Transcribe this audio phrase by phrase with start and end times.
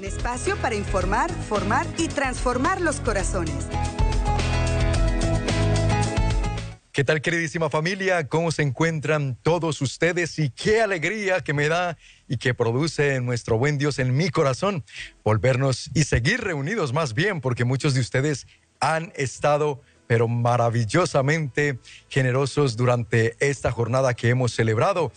[0.00, 3.68] Un espacio para informar, formar y transformar los corazones.
[6.90, 8.26] ¿Qué tal queridísima familia?
[8.26, 10.38] ¿Cómo se encuentran todos ustedes?
[10.38, 14.86] Y qué alegría que me da y que produce nuestro buen Dios en mi corazón
[15.22, 18.46] volvernos y seguir reunidos más bien, porque muchos de ustedes
[18.80, 21.78] han estado pero maravillosamente
[22.08, 25.12] generosos durante esta jornada que hemos celebrado.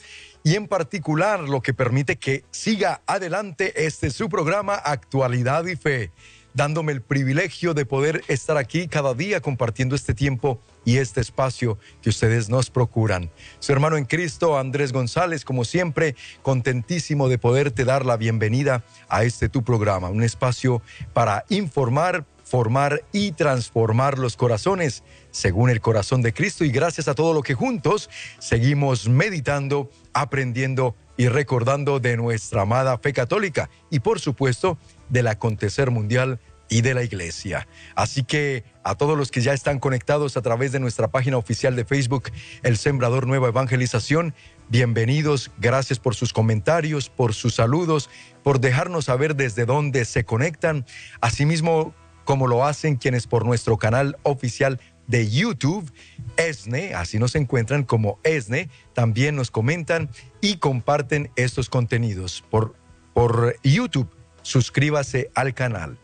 [0.45, 6.11] Y en particular lo que permite que siga adelante este su programa Actualidad y Fe,
[6.53, 11.77] dándome el privilegio de poder estar aquí cada día compartiendo este tiempo y este espacio
[12.01, 13.31] que ustedes nos procuran.
[13.59, 19.23] Su hermano en Cristo, Andrés González, como siempre, contentísimo de poderte dar la bienvenida a
[19.23, 20.81] este tu programa, un espacio
[21.13, 27.15] para informar, formar y transformar los corazones según el corazón de Cristo y gracias a
[27.15, 34.01] todo lo que juntos seguimos meditando, aprendiendo y recordando de nuestra amada fe católica y
[34.01, 34.77] por supuesto
[35.09, 36.39] del acontecer mundial
[36.69, 37.67] y de la iglesia.
[37.95, 41.75] Así que a todos los que ya están conectados a través de nuestra página oficial
[41.75, 42.29] de Facebook,
[42.61, 44.35] El Sembrador Nueva Evangelización,
[44.69, 48.11] bienvenidos, gracias por sus comentarios, por sus saludos,
[48.43, 50.85] por dejarnos saber desde dónde se conectan.
[51.19, 55.91] Asimismo, como lo hacen quienes por nuestro canal oficial de YouTube,
[56.37, 60.09] ESNE, así nos encuentran como ESNE, también nos comentan
[60.41, 62.75] y comparten estos contenidos por,
[63.13, 64.09] por YouTube.
[64.41, 65.97] Suscríbase al canal.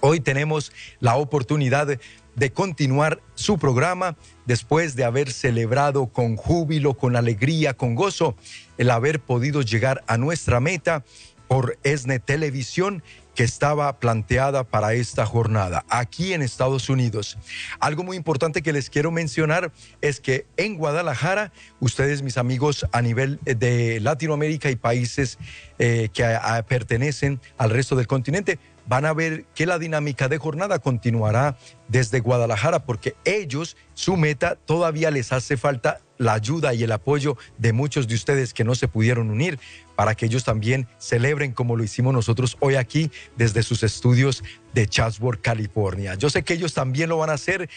[0.00, 1.86] Hoy tenemos la oportunidad
[2.34, 8.36] de continuar su programa después de haber celebrado con júbilo, con alegría, con gozo,
[8.78, 11.04] el haber podido llegar a nuestra meta
[11.46, 13.02] por ESNE Televisión
[13.34, 17.38] que estaba planteada para esta jornada aquí en Estados Unidos.
[17.80, 23.02] Algo muy importante que les quiero mencionar es que en Guadalajara, ustedes, mis amigos, a
[23.02, 25.38] nivel de Latinoamérica y países
[25.78, 26.38] eh, que
[26.68, 31.56] pertenecen al resto del continente, van a ver que la dinámica de jornada continuará
[31.88, 37.36] desde Guadalajara porque ellos, su meta, todavía les hace falta la ayuda y el apoyo
[37.58, 39.58] de muchos de ustedes que no se pudieron unir
[39.96, 44.86] para que ellos también celebren como lo hicimos nosotros hoy aquí desde sus estudios de
[44.86, 46.14] Chatsworth, California.
[46.14, 47.68] Yo sé que ellos también lo van a hacer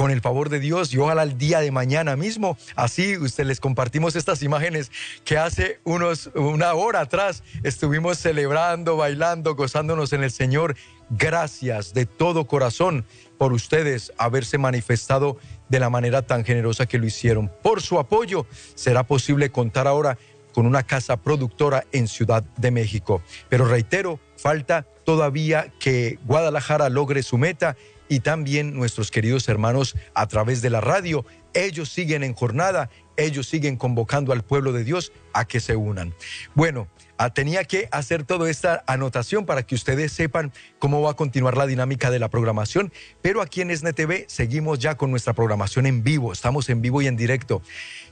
[0.00, 2.56] con el favor de Dios y ojalá el día de mañana mismo.
[2.74, 4.90] Así usted les compartimos estas imágenes
[5.26, 10.74] que hace unos una hora atrás estuvimos celebrando, bailando, gozándonos en el Señor.
[11.10, 13.04] Gracias de todo corazón
[13.36, 15.36] por ustedes haberse manifestado
[15.68, 17.52] de la manera tan generosa que lo hicieron.
[17.62, 20.16] Por su apoyo será posible contar ahora
[20.54, 23.20] con una casa productora en Ciudad de México.
[23.50, 27.76] Pero reitero, falta todavía que Guadalajara logre su meta
[28.10, 31.24] y también nuestros queridos hermanos a través de la radio.
[31.54, 36.12] Ellos siguen en jornada, ellos siguen convocando al pueblo de Dios a que se unan.
[36.54, 36.88] Bueno,
[37.18, 41.56] ah, tenía que hacer toda esta anotación para que ustedes sepan cómo va a continuar
[41.56, 46.02] la dinámica de la programación, pero aquí en SNTV seguimos ya con nuestra programación en
[46.02, 47.62] vivo, estamos en vivo y en directo.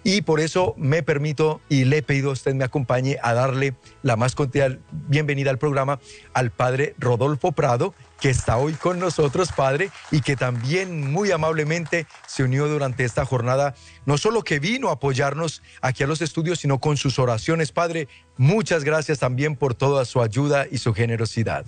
[0.05, 3.75] Y por eso me permito y le he pedido a usted me acompañe a darle
[4.03, 6.01] la más cordial bienvenida al programa
[6.33, 12.07] al padre Rodolfo Prado, que está hoy con nosotros, Padre, y que también muy amablemente
[12.27, 13.75] se unió durante esta jornada,
[14.07, 17.73] no solo que vino a apoyarnos aquí a los estudios, sino con sus oraciones.
[17.73, 21.65] Padre, muchas gracias también por toda su ayuda y su generosidad.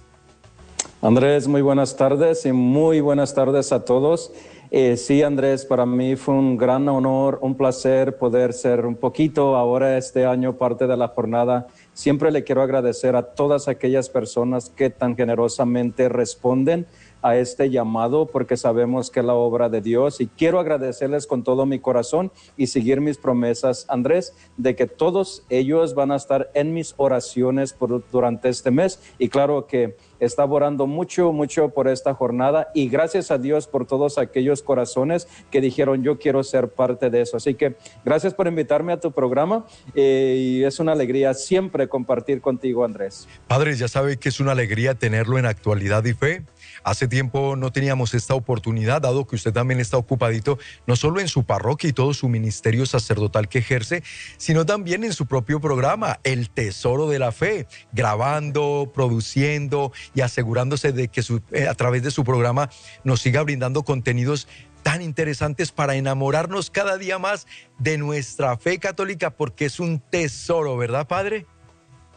[1.02, 4.32] Andrés, muy buenas tardes y muy buenas tardes a todos.
[4.72, 9.56] Eh, sí, Andrés, para mí fue un gran honor, un placer poder ser un poquito
[9.56, 11.66] ahora este año parte de la jornada.
[11.92, 16.86] Siempre le quiero agradecer a todas aquellas personas que tan generosamente responden
[17.22, 21.42] a este llamado porque sabemos que es la obra de Dios y quiero agradecerles con
[21.42, 26.50] todo mi corazón y seguir mis promesas, Andrés, de que todos ellos van a estar
[26.54, 27.76] en mis oraciones
[28.12, 33.30] durante este mes y claro que está orando mucho, mucho por esta jornada y gracias
[33.30, 37.36] a Dios por todos aquellos corazones que dijeron yo quiero ser parte de eso.
[37.36, 39.64] Así que gracias por invitarme a tu programa
[39.94, 43.28] eh, y es una alegría siempre compartir contigo, Andrés.
[43.46, 46.44] Padre, ya sabe que es una alegría tenerlo en actualidad y fe.
[46.82, 51.28] Hace tiempo no teníamos esta oportunidad, dado que usted también está ocupadito, no solo en
[51.28, 54.02] su parroquia y todo su ministerio sacerdotal que ejerce,
[54.36, 60.92] sino también en su propio programa, El Tesoro de la Fe, grabando, produciendo y asegurándose
[60.92, 61.22] de que
[61.52, 62.70] eh, a través de su programa
[63.04, 64.48] nos siga brindando contenidos
[64.82, 67.46] tan interesantes para enamorarnos cada día más
[67.78, 71.46] de nuestra fe católica, porque es un tesoro, ¿verdad, Padre?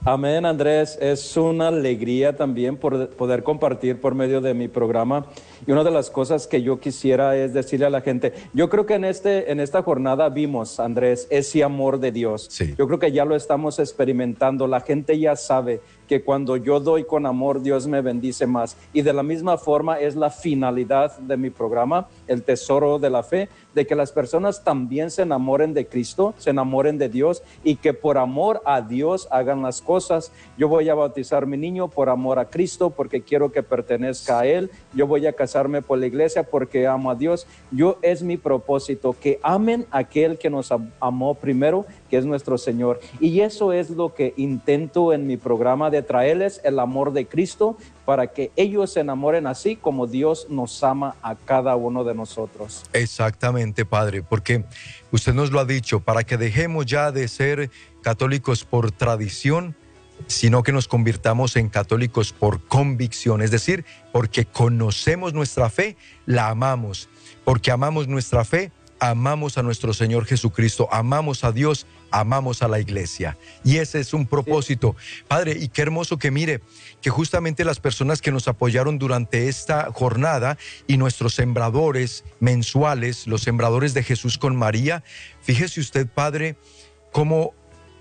[0.06, 0.98] Amén, Andrés.
[1.00, 5.28] Es una alegría también por poder compartir por medio de mi programa.
[5.66, 8.86] Y una de las cosas que yo quisiera es decirle a la gente, yo creo
[8.86, 12.50] que en, este, en esta jornada vimos, Andrés, ese amor de Dios.
[12.78, 14.68] Yo creo que ya lo estamos experimentando.
[14.68, 15.80] La gente ya sabe
[16.10, 18.76] que cuando yo doy con amor, Dios me bendice más.
[18.92, 23.24] Y de la misma forma es la finalidad de mi programa, el tesoro de la
[23.24, 27.76] fe, de que las personas también se enamoren de Cristo, se enamoren de Dios y
[27.76, 30.32] que por amor a Dios hagan las cosas.
[30.58, 34.46] Yo voy a bautizar mi niño por amor a Cristo, porque quiero que pertenezca a
[34.46, 34.70] Él.
[34.94, 37.48] Yo voy a casarme por la iglesia porque amo a Dios.
[37.72, 42.58] Yo es mi propósito, que amen a aquel que nos amó primero, que es nuestro
[42.58, 43.00] Señor.
[43.20, 47.78] Y eso es lo que intento en mi programa de traerles el amor de Cristo
[48.06, 52.84] para que ellos se enamoren así como Dios nos ama a cada uno de nosotros.
[52.94, 54.66] Exactamente, Padre, porque
[55.12, 57.70] usted nos lo ha dicho, para que dejemos ya de ser
[58.02, 59.76] católicos por tradición,
[60.28, 66.50] sino que nos convirtamos en católicos por convicción, es decir, porque conocemos nuestra fe, la
[66.50, 67.10] amamos,
[67.44, 68.72] porque amamos nuestra fe,
[69.04, 73.38] amamos a nuestro Señor Jesucristo, amamos a Dios, amamos a la iglesia.
[73.66, 74.96] Y ese es un propósito.
[75.28, 76.62] Padre, y qué hermoso que mire
[77.02, 80.58] que justamente las personas que nos apoyaron durante esta jornada
[80.88, 85.04] y nuestros sembradores mensuales, los sembradores de Jesús con María,
[85.42, 86.56] fíjese usted, Padre,
[87.12, 87.54] cómo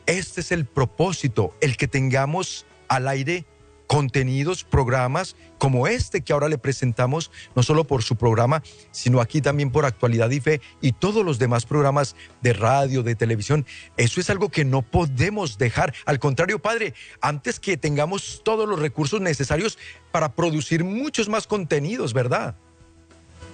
[0.06, 3.44] este es el propósito, el que tengamos al aire
[3.92, 9.42] contenidos, programas como este que ahora le presentamos, no solo por su programa, sino aquí
[9.42, 13.66] también por Actualidad y Fe y todos los demás programas de radio, de televisión.
[13.98, 15.92] Eso es algo que no podemos dejar.
[16.06, 19.76] Al contrario, Padre, antes que tengamos todos los recursos necesarios
[20.10, 22.54] para producir muchos más contenidos, ¿verdad?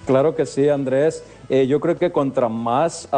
[0.06, 1.24] Claro que sí, Andrés.
[1.48, 3.08] Eh, yo creo que contra más...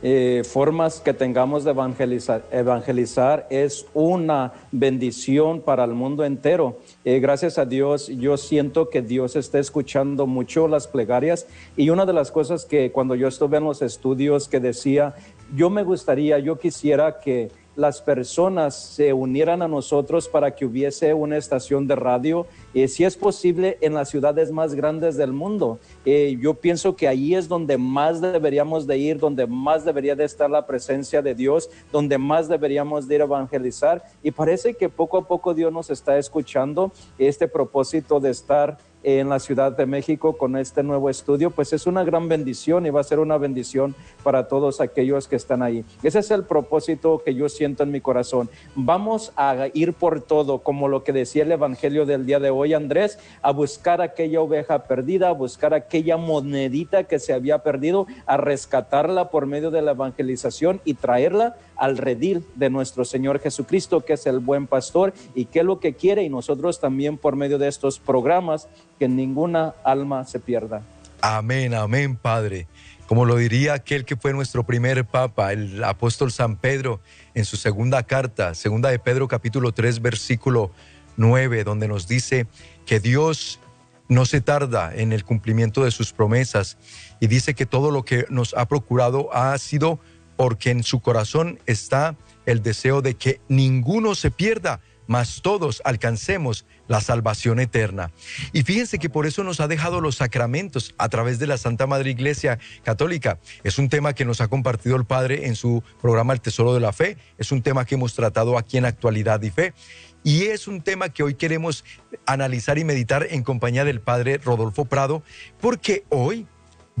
[0.00, 6.78] Eh, formas que tengamos de evangelizar, evangelizar es una bendición para el mundo entero.
[7.04, 12.06] Eh, gracias a Dios, yo siento que Dios está escuchando mucho las plegarias y una
[12.06, 15.14] de las cosas que cuando yo estuve en los estudios que decía,
[15.56, 21.14] yo me gustaría, yo quisiera que las personas se unieran a nosotros para que hubiese
[21.14, 22.44] una estación de radio,
[22.74, 25.78] eh, si es posible, en las ciudades más grandes del mundo.
[26.04, 30.24] Eh, yo pienso que ahí es donde más deberíamos de ir, donde más debería de
[30.24, 34.02] estar la presencia de Dios, donde más deberíamos de ir a evangelizar.
[34.24, 38.76] Y parece que poco a poco Dios nos está escuchando este propósito de estar
[39.16, 42.90] en la Ciudad de México con este nuevo estudio, pues es una gran bendición y
[42.90, 45.82] va a ser una bendición para todos aquellos que están ahí.
[46.02, 48.50] Ese es el propósito que yo siento en mi corazón.
[48.74, 52.74] Vamos a ir por todo, como lo que decía el Evangelio del día de hoy,
[52.74, 58.36] Andrés, a buscar aquella oveja perdida, a buscar aquella monedita que se había perdido, a
[58.36, 64.26] rescatarla por medio de la evangelización y traerla al de nuestro Señor Jesucristo, que es
[64.26, 67.68] el buen pastor y que es lo que quiere y nosotros también por medio de
[67.68, 70.82] estos programas que ninguna alma se pierda.
[71.20, 72.66] Amén, amén, Padre.
[73.06, 77.00] Como lo diría aquel que fue nuestro primer papa, el apóstol San Pedro,
[77.34, 80.72] en su segunda carta, segunda de Pedro capítulo 3, versículo
[81.16, 82.46] 9, donde nos dice
[82.84, 83.60] que Dios
[84.08, 86.78] no se tarda en el cumplimiento de sus promesas
[87.20, 90.00] y dice que todo lo que nos ha procurado ha sido
[90.38, 96.64] porque en su corazón está el deseo de que ninguno se pierda, mas todos alcancemos
[96.86, 98.12] la salvación eterna.
[98.52, 101.88] Y fíjense que por eso nos ha dejado los sacramentos a través de la Santa
[101.88, 103.40] Madre Iglesia Católica.
[103.64, 106.80] Es un tema que nos ha compartido el Padre en su programa El Tesoro de
[106.80, 107.16] la Fe.
[107.36, 109.74] Es un tema que hemos tratado aquí en Actualidad y Fe.
[110.22, 111.84] Y es un tema que hoy queremos
[112.26, 115.24] analizar y meditar en compañía del Padre Rodolfo Prado,
[115.60, 116.46] porque hoy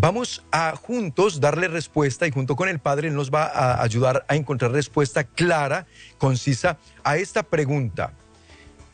[0.00, 4.36] Vamos a juntos darle respuesta y junto con el Padre nos va a ayudar a
[4.36, 5.88] encontrar respuesta clara,
[6.18, 8.12] concisa a esta pregunta.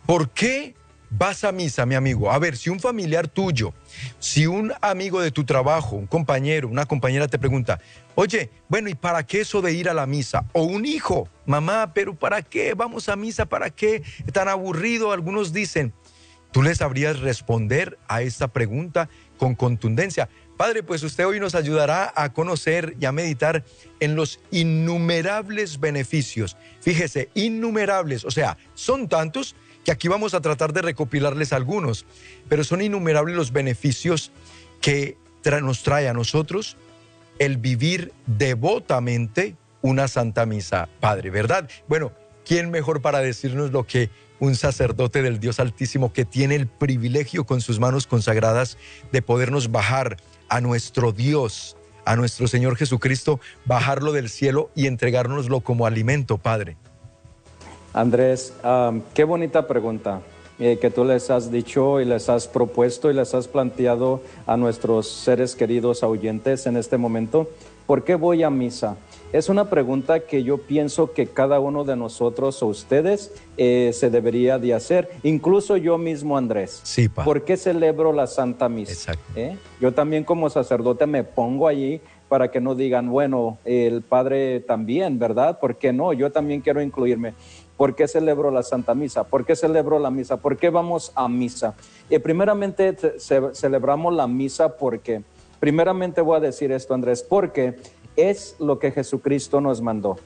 [0.07, 0.75] ¿Por qué
[1.11, 2.33] vas a misa, mi amigo?
[2.33, 3.75] A ver, si un familiar tuyo,
[4.19, 7.81] si un amigo de tu trabajo, un compañero, una compañera te pregunta,
[8.15, 10.47] oye, bueno, ¿y para qué eso de ir a la misa?
[10.55, 13.45] O un hijo, mamá, pero ¿para qué vamos a misa?
[13.45, 15.13] ¿Para qué tan aburrido?
[15.13, 15.93] Algunos dicen,
[16.55, 19.09] ¿tú les sabrías responder a esta pregunta
[19.39, 20.29] con contundencia?
[20.57, 23.65] Padre, pues usted hoy nos ayudará a conocer y a meditar
[23.99, 26.57] en los innumerables beneficios.
[26.81, 32.07] Fíjese, innumerables, o sea, son tantos que aquí vamos a tratar de recopilarles algunos,
[32.49, 34.31] pero son innumerables los beneficios
[34.81, 35.19] que
[35.61, 36.77] nos trae a nosotros
[37.41, 41.69] el vivir devotamente una Santa Misa, Padre, ¿verdad?
[41.89, 42.13] Bueno,
[42.47, 44.09] ¿quién mejor para decirnos lo que
[44.45, 48.79] un sacerdote del Dios Altísimo que tiene el privilegio con sus manos consagradas
[49.11, 50.17] de podernos bajar
[50.49, 56.77] a nuestro Dios, a nuestro Señor Jesucristo, bajarlo del cielo y entregárnoslo como alimento, Padre?
[57.93, 58.53] Andrés,
[59.15, 60.21] qué bonita pregunta
[60.59, 64.57] eh, que tú les has dicho y les has propuesto y les has planteado a
[64.57, 67.49] nuestros seres queridos oyentes en este momento.
[67.87, 68.97] ¿Por qué voy a misa?
[69.33, 74.09] Es una pregunta que yo pienso que cada uno de nosotros o ustedes eh, se
[74.11, 76.81] debería de hacer, incluso yo mismo, Andrés.
[76.85, 78.93] Sí, ¿Por qué celebro la Santa Misa?
[78.93, 79.33] Exacto.
[79.35, 79.57] ¿Eh?
[79.81, 85.19] Yo también como sacerdote me pongo allí para que no digan, bueno, el Padre también,
[85.19, 85.59] ¿verdad?
[85.59, 86.13] ¿Por qué no?
[86.13, 87.35] Yo también quiero incluirme.
[87.77, 89.25] ¿Por qué celebro la Santa Misa?
[89.25, 90.37] ¿Por qué celebro la misa?
[90.37, 91.75] ¿Por qué vamos a misa?
[92.09, 92.97] Y primeramente
[93.53, 95.23] celebramos la misa porque,
[95.59, 97.77] primeramente voy a decir esto, Andrés, porque
[98.17, 100.17] es lo que Jesucristo nos mandó.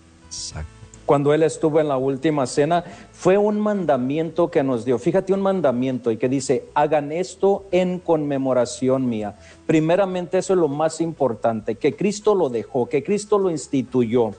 [1.09, 4.99] Cuando Él estuvo en la última cena, fue un mandamiento que nos dio.
[4.99, 9.39] Fíjate un mandamiento y que dice, hagan esto en conmemoración mía.
[9.67, 14.33] Primeramente eso es lo más importante, que Cristo lo dejó, que Cristo lo instituyó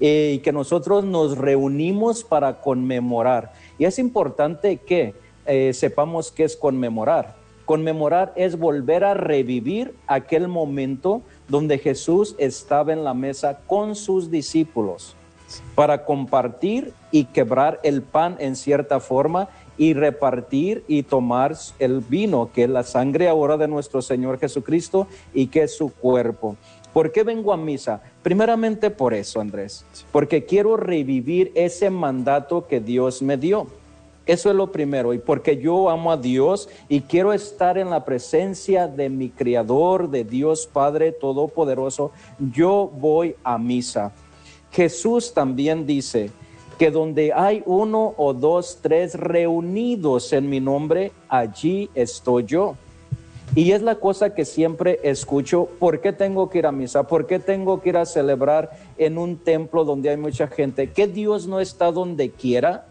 [0.00, 3.52] eh, y que nosotros nos reunimos para conmemorar.
[3.78, 7.36] Y es importante que eh, sepamos qué es conmemorar.
[7.66, 14.30] Conmemorar es volver a revivir aquel momento donde Jesús estaba en la mesa con sus
[14.30, 15.16] discípulos
[15.74, 22.50] para compartir y quebrar el pan en cierta forma y repartir y tomar el vino,
[22.52, 26.56] que es la sangre ahora de nuestro Señor Jesucristo y que es su cuerpo.
[26.92, 28.00] ¿Por qué vengo a misa?
[28.22, 33.66] Primeramente por eso, Andrés, porque quiero revivir ese mandato que Dios me dio.
[34.26, 35.12] Eso es lo primero.
[35.12, 40.08] Y porque yo amo a Dios y quiero estar en la presencia de mi Creador,
[40.10, 44.12] de Dios Padre Todopoderoso, yo voy a misa.
[44.70, 46.30] Jesús también dice
[46.78, 52.76] que donde hay uno o dos, tres reunidos en mi nombre, allí estoy yo.
[53.54, 57.06] Y es la cosa que siempre escucho, ¿por qué tengo que ir a misa?
[57.06, 60.90] ¿Por qué tengo que ir a celebrar en un templo donde hay mucha gente?
[60.90, 62.86] ¿Que Dios no está donde quiera?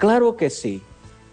[0.00, 0.80] Claro que sí,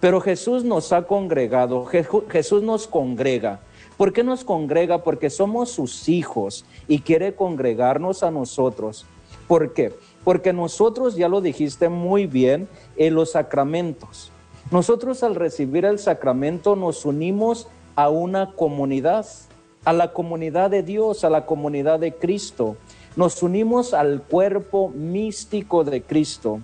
[0.01, 3.61] pero Jesús nos ha congregado, Jesús nos congrega.
[3.95, 5.05] ¿Por qué nos congrega?
[5.05, 9.05] Porque somos sus hijos y quiere congregarnos a nosotros.
[9.47, 9.93] ¿Por qué?
[10.25, 14.33] Porque nosotros, ya lo dijiste muy bien, en los sacramentos.
[14.69, 19.25] Nosotros al recibir el sacramento nos unimos a una comunidad,
[19.85, 22.75] a la comunidad de Dios, a la comunidad de Cristo.
[23.15, 26.59] Nos unimos al cuerpo místico de Cristo.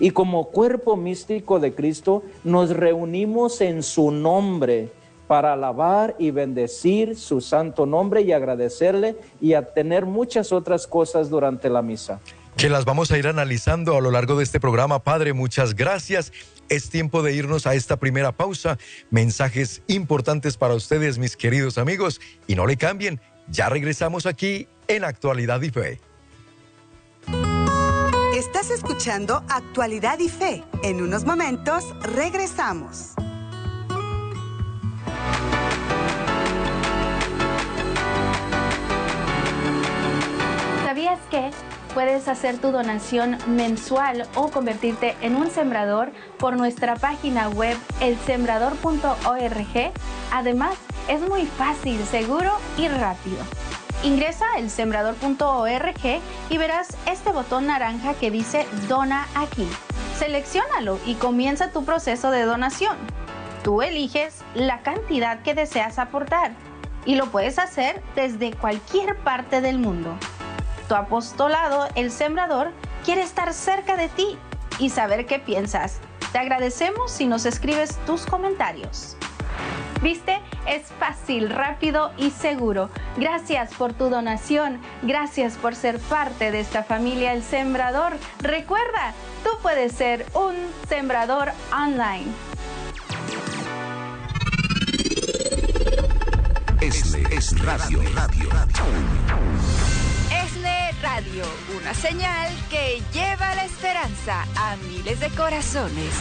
[0.00, 4.90] Y como cuerpo místico de Cristo nos reunimos en su nombre
[5.28, 11.28] para alabar y bendecir su santo nombre y agradecerle y a tener muchas otras cosas
[11.28, 12.20] durante la misa.
[12.56, 15.04] Que las vamos a ir analizando a lo largo de este programa.
[15.04, 16.32] Padre, muchas gracias.
[16.68, 18.78] Es tiempo de irnos a esta primera pausa.
[19.10, 22.20] Mensajes importantes para ustedes, mis queridos amigos.
[22.48, 26.00] Y no le cambien, ya regresamos aquí en Actualidad y Fe.
[28.38, 30.62] Estás escuchando Actualidad y Fe.
[30.84, 33.14] En unos momentos regresamos.
[40.84, 41.50] ¿Sabías que
[41.94, 49.92] puedes hacer tu donación mensual o convertirte en un sembrador por nuestra página web elsembrador.org?
[50.32, 50.76] Además,
[51.08, 53.38] es muy fácil, seguro y rápido.
[54.04, 59.68] Ingresa a elsembrador.org y verás este botón naranja que dice Dona aquí.
[60.16, 62.96] Selecciónalo y comienza tu proceso de donación.
[63.64, 66.52] Tú eliges la cantidad que deseas aportar
[67.06, 70.16] y lo puedes hacer desde cualquier parte del mundo.
[70.88, 72.70] Tu apostolado, el sembrador,
[73.04, 74.38] quiere estar cerca de ti
[74.78, 75.98] y saber qué piensas.
[76.30, 79.16] Te agradecemos si nos escribes tus comentarios.
[80.02, 80.40] ¿Viste?
[80.66, 82.90] Es fácil, rápido y seguro.
[83.16, 84.80] Gracias por tu donación.
[85.02, 88.12] Gracias por ser parte de esta familia El Sembrador.
[88.40, 89.12] Recuerda,
[89.42, 90.54] tú puedes ser un
[90.88, 92.26] sembrador online.
[96.80, 98.84] Esle es radio, radio, radio.
[100.44, 101.44] Esle Radio,
[101.80, 106.14] una señal que lleva la esperanza a miles de corazones.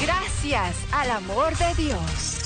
[0.00, 2.41] Gracias al amor de Dios.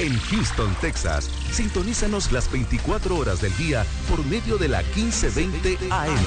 [0.00, 6.24] En Houston, Texas, sintonízanos las 24 horas del día por medio de la 1520 AM.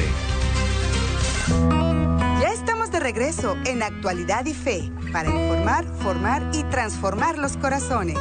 [2.39, 8.17] Ya estamos de regreso en Actualidad y Fe para informar, formar y transformar los corazones.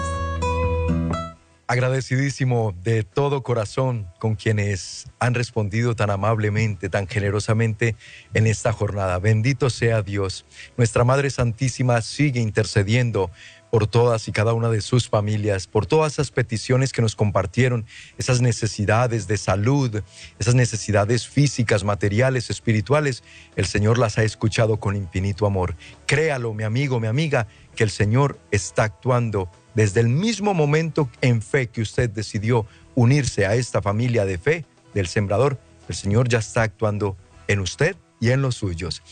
[1.69, 7.97] Agradecidísimo de todo corazón con quienes han respondido tan amablemente, tan generosamente
[8.35, 9.19] en esta jornada.
[9.19, 10.45] Bendito sea Dios.
[10.77, 13.33] Nuestra Madre Santísima sigue intercediendo
[13.71, 17.85] por todas y cada una de sus familias, por todas esas peticiones que nos compartieron,
[18.19, 20.03] esas necesidades de salud,
[20.39, 23.23] esas necesidades físicas, materiales, espirituales.
[23.57, 25.77] El Señor las ha escuchado con infinito amor.
[26.07, 31.43] Créalo, mi amigo, mi amiga, que el Señor está actuando desde el mismo momento en
[31.43, 35.61] fe que usted decidió unirse a esta familia de fe del sembrador.
[35.89, 39.03] El Señor ya está actuando en usted y en los suyos.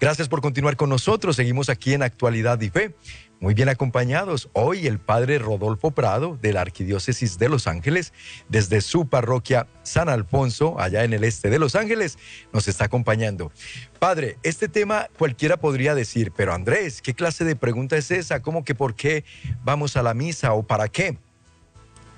[0.00, 1.36] Gracias por continuar con nosotros.
[1.36, 2.94] Seguimos aquí en Actualidad y Fe.
[3.40, 4.48] Muy bien acompañados.
[4.52, 8.12] Hoy el padre Rodolfo Prado de la Arquidiócesis de Los Ángeles,
[8.48, 12.18] desde su parroquia San Alfonso, allá en el este de Los Ángeles,
[12.52, 13.52] nos está acompañando.
[14.00, 18.42] Padre, este tema cualquiera podría decir, pero Andrés, ¿qué clase de pregunta es esa?
[18.42, 19.24] ¿Cómo que por qué
[19.62, 21.16] vamos a la misa o para qué?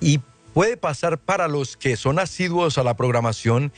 [0.01, 0.21] Y
[0.55, 3.73] puede pasar para los que son asiduos a la programación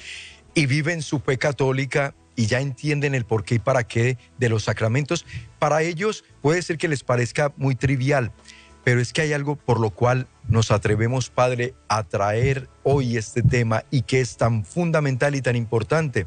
[0.55, 4.49] y viven su fe católica y ya entienden el por qué y para qué de
[4.49, 5.27] los sacramentos,
[5.59, 8.33] para ellos puede ser que les parezca muy trivial,
[8.85, 13.43] pero es que hay algo por lo cual nos atrevemos, Padre, a traer hoy este
[13.43, 16.27] tema y que es tan fundamental y tan importante.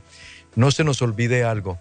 [0.56, 1.78] No se nos olvide algo.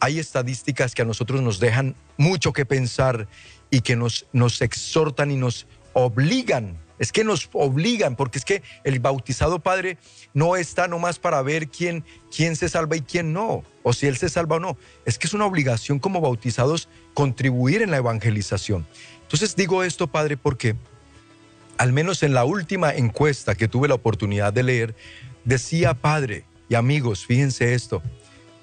[0.00, 3.28] Hay estadísticas que a nosotros nos dejan mucho que pensar
[3.70, 8.62] y que nos, nos exhortan y nos obligan es que nos obligan, porque es que
[8.84, 9.98] el bautizado padre
[10.34, 14.16] no está nomás para ver quién, quién se salva y quién no, o si él
[14.16, 14.76] se salva o no.
[15.04, 18.86] Es que es una obligación como bautizados contribuir en la evangelización.
[19.22, 20.76] Entonces digo esto, padre, porque
[21.76, 24.94] al menos en la última encuesta que tuve la oportunidad de leer,
[25.44, 28.02] decía, padre y amigos, fíjense esto,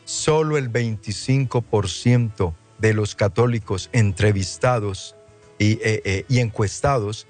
[0.03, 5.15] solo el 25% de los católicos entrevistados
[5.57, 7.27] y, eh, eh, y encuestados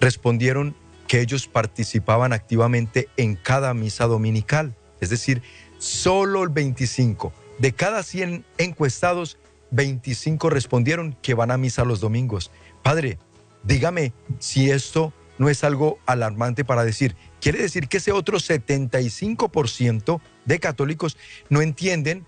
[0.00, 0.74] respondieron
[1.06, 4.74] que ellos participaban activamente en cada misa dominical.
[5.00, 5.42] Es decir,
[5.78, 9.38] solo el 25 de cada 100 encuestados,
[9.70, 12.50] 25 respondieron que van a misa los domingos.
[12.82, 13.18] Padre,
[13.64, 20.20] dígame si esto no es algo alarmante para decir, quiere decir que ese otro 75%
[20.44, 21.16] de católicos
[21.48, 22.26] no entienden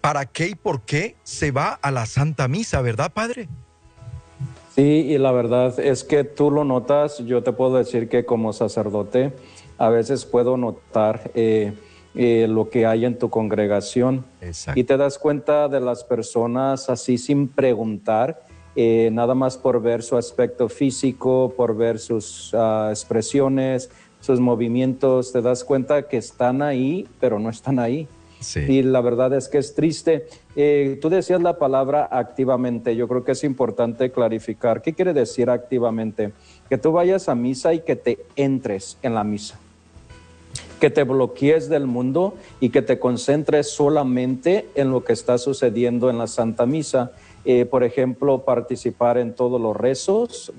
[0.00, 3.48] para qué y por qué se va a la Santa Misa, ¿verdad, Padre?
[4.74, 8.52] Sí, y la verdad es que tú lo notas, yo te puedo decir que como
[8.52, 9.32] sacerdote
[9.78, 11.72] a veces puedo notar eh,
[12.14, 14.24] eh, lo que hay en tu congregación.
[14.74, 18.42] Y te das cuenta de las personas así sin preguntar,
[18.76, 25.32] eh, nada más por ver su aspecto físico, por ver sus ah, expresiones, sus movimientos,
[25.32, 28.06] te das cuenta que están ahí, pero no están ahí.
[28.56, 30.26] Y la verdad es que es triste.
[30.56, 32.96] Eh, tú decías la palabra activamente.
[32.96, 34.82] Yo creo que es importante clarificar.
[34.82, 36.32] ¿Qué quiere decir activamente?
[36.68, 39.58] Que tú vayas a misa y que te entres en la misa.
[40.80, 46.08] Que te bloquees del mundo y que te concentres solamente en lo que está sucediendo
[46.08, 47.12] en la Santa Misa.
[47.44, 50.52] Eh, por ejemplo, participar en todos los rezos,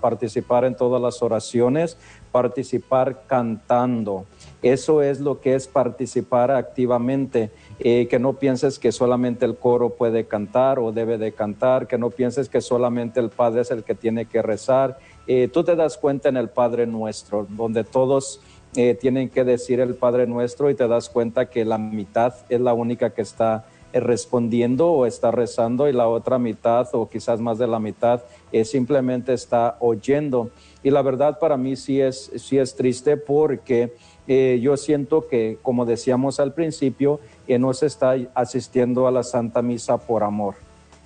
[0.00, 1.96] participar en todas las oraciones,
[2.30, 4.26] participar cantando.
[4.62, 9.90] Eso es lo que es participar activamente, eh, que no pienses que solamente el coro
[9.90, 13.82] puede cantar o debe de cantar, que no pienses que solamente el Padre es el
[13.82, 14.98] que tiene que rezar.
[15.26, 18.40] Eh, tú te das cuenta en el Padre Nuestro, donde todos
[18.76, 22.60] eh, tienen que decir el Padre Nuestro y te das cuenta que la mitad es
[22.60, 27.58] la única que está respondiendo o está rezando y la otra mitad o quizás más
[27.58, 28.22] de la mitad
[28.64, 30.50] simplemente está oyendo.
[30.82, 33.92] Y la verdad para mí sí es, sí es triste porque
[34.28, 39.22] eh, yo siento que, como decíamos al principio, eh, no se está asistiendo a la
[39.22, 40.54] Santa Misa por amor,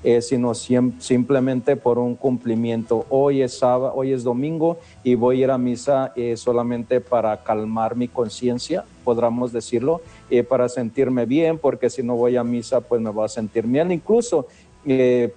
[0.04, 3.06] eh, sino simplemente por un cumplimiento.
[3.08, 7.96] Hoy es, sábado, hoy es domingo y voy a ir a misa solamente para calmar
[7.96, 10.02] mi conciencia, podríamos decirlo,
[10.48, 13.90] para sentirme bien, porque si no voy a misa, pues me voy a sentir bien.
[13.90, 14.46] Incluso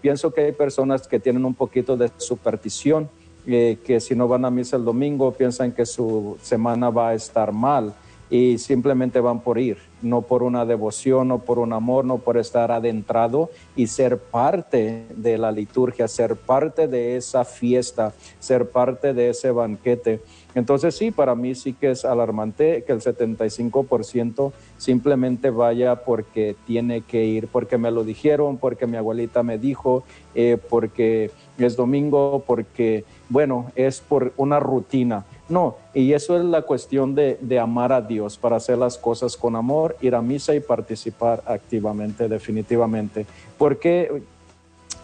[0.02, 3.10] pienso que hay personas que tienen un poquito de superstición
[3.50, 7.52] que si no van a misa el domingo piensan que su semana va a estar
[7.52, 7.94] mal
[8.30, 12.38] y simplemente van por ir, no por una devoción, no por un amor, no por
[12.38, 19.14] estar adentrado y ser parte de la liturgia, ser parte de esa fiesta, ser parte
[19.14, 20.22] de ese banquete.
[20.60, 27.00] Entonces sí, para mí sí que es alarmante que el 75% simplemente vaya porque tiene
[27.00, 30.04] que ir, porque me lo dijeron, porque mi abuelita me dijo,
[30.36, 35.24] eh, porque es domingo, porque bueno, es por una rutina.
[35.48, 39.56] No, y eso es la cuestión de, amar a Dios, para hacer las cosas con
[39.56, 43.26] amor, ir a misa y participar activamente, definitivamente.
[43.58, 44.22] Porque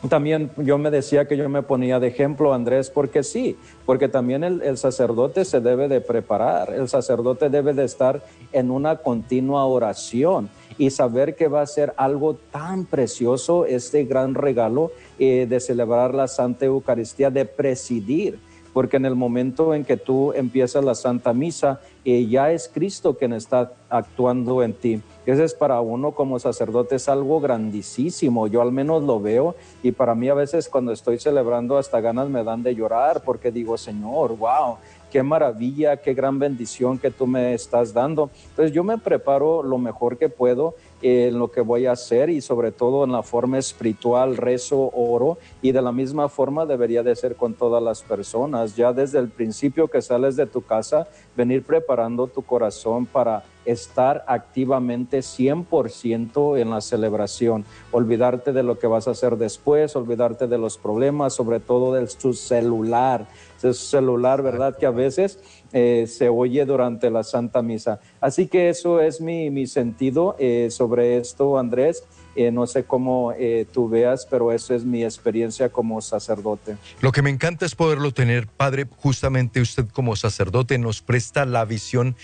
[0.09, 4.43] también yo me decía que yo me ponía de ejemplo, Andrés, porque sí, porque también
[4.43, 10.49] el, sacerdote se debe de preparar, el sacerdote debe de estar en una continua oración
[10.77, 16.13] y saber que va a ser algo tan precioso, este gran regalo eh, de celebrar
[16.13, 18.39] la Santa Eucaristía, de presidir
[18.75, 23.15] porque en el momento en que tú empiezas la Santa Misa, eh, ya es Cristo
[23.15, 25.01] quien está actuando en ti.
[25.25, 29.93] Ese es para uno como sacerdote es algo grandísimo, yo al menos lo veo y
[29.93, 33.77] para mí a veces cuando estoy celebrando hasta ganas me dan de llorar porque digo,
[33.77, 34.75] Señor, wow,
[35.09, 38.29] qué maravilla, qué gran bendición que tú me estás dando.
[38.49, 40.75] Entonces yo me preparo lo mejor que puedo
[41.07, 45.37] en lo que voy a hacer y sobre todo en la forma espiritual, rezo, oro
[45.61, 48.75] y de la misma forma debería de ser con todas las personas.
[48.75, 54.23] Ya desde el principio que sales de tu casa, venir preparando tu corazón para estar
[54.27, 60.57] activamente 100% en la celebración, olvidarte de lo que vas a hacer después, olvidarte de
[60.57, 64.77] los problemas, sobre todo de tu celular, ese celular, ¿verdad?
[64.77, 65.39] Que a veces
[65.77, 67.99] eh, se oye durante la Santa Misa.
[68.21, 72.05] Así que eso es mi, mi sentido eh, sobre esto, Andrés.
[72.37, 73.33] Eh, no sé cómo
[73.71, 76.75] tú veas, pero eso es mi experiencia como sacerdote.
[76.99, 81.63] Lo que me encanta es poderlo tener, Padre, justamente usted como sacerdote nos presta la
[81.63, 82.15] visión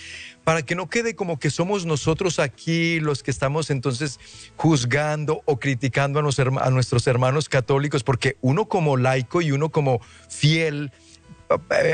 [0.43, 4.19] para que no quede como que somos nosotros aquí los que estamos entonces
[4.55, 10.91] juzgando o criticando a, nuestros hermanos católicos, porque uno como laico y uno como fiel,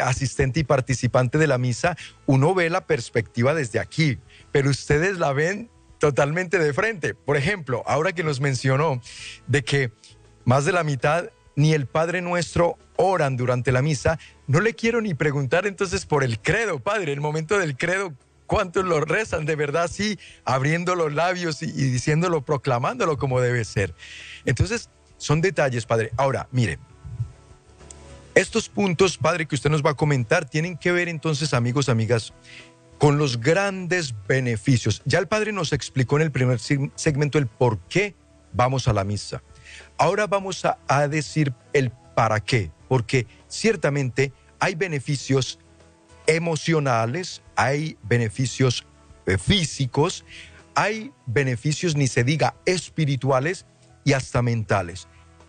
[0.04, 4.20] asistente y participante de la misa, uno ve la perspectiva desde aquí,
[4.52, 7.14] pero ustedes la ven totalmente de frente.
[7.14, 9.02] Por ejemplo, ahora que nos mencionó
[9.48, 9.92] de que
[10.46, 15.02] más de la mitad ni el Padre Nuestro oran durante la misa, no le quiero
[15.02, 18.14] ni preguntar entonces por el credo, Padre, el momento del credo,
[18.46, 23.94] ¿cuántos lo rezan de verdad sí, abriendo los labios y, diciéndolo, proclamándolo como debe ser?
[24.46, 26.12] Entonces, son detalles, Padre.
[26.18, 26.80] Ahora, mire,
[28.38, 32.34] estos puntos, Padre, que usted nos va a comentar, tienen que ver entonces, amigos, amigas,
[33.00, 35.02] con los grandes beneficios.
[35.06, 38.16] Ya el Padre nos explicó en el primer segmento el por qué
[38.54, 39.42] vamos a la misa.
[39.98, 45.60] Ahora vamos a, decir el para qué, porque ciertamente hay beneficios
[46.28, 48.86] emocionales, hay beneficios
[49.26, 50.26] eh, físicos,
[50.76, 53.66] hay beneficios, ni se diga, espirituales
[54.04, 55.08] y hasta mentales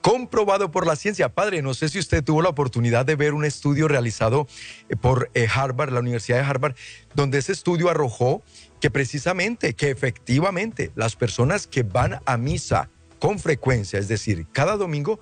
[0.08, 1.28] comprobado por la ciencia.
[1.28, 4.46] Padre, no sé si usted tuvo la oportunidad de ver un estudio realizado
[4.88, 6.76] eh, por eh, Harvard, la Universidad de Harvard,
[7.14, 8.40] donde ese estudio arrojó
[8.80, 14.78] que precisamente, que efectivamente las personas que van a misa con frecuencia, es decir, cada
[14.78, 15.20] domingo,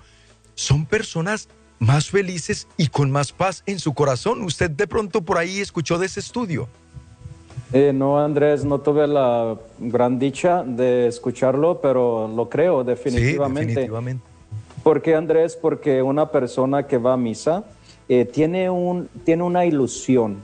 [0.55, 4.41] son personas más felices y con más paz en su corazón.
[4.41, 6.69] ¿Usted de pronto por ahí escuchó de ese estudio?
[7.73, 13.63] Eh, no, Andrés, no tuve la gran dicha de escucharlo, pero lo creo definitivamente.
[13.63, 14.36] Sí, definitivamente.
[14.87, 15.57] ¿Por qué, Andrés?
[15.57, 17.65] Porque una persona que va a misa
[18.07, 20.37] eh, tiene, un, tiene una ilusión,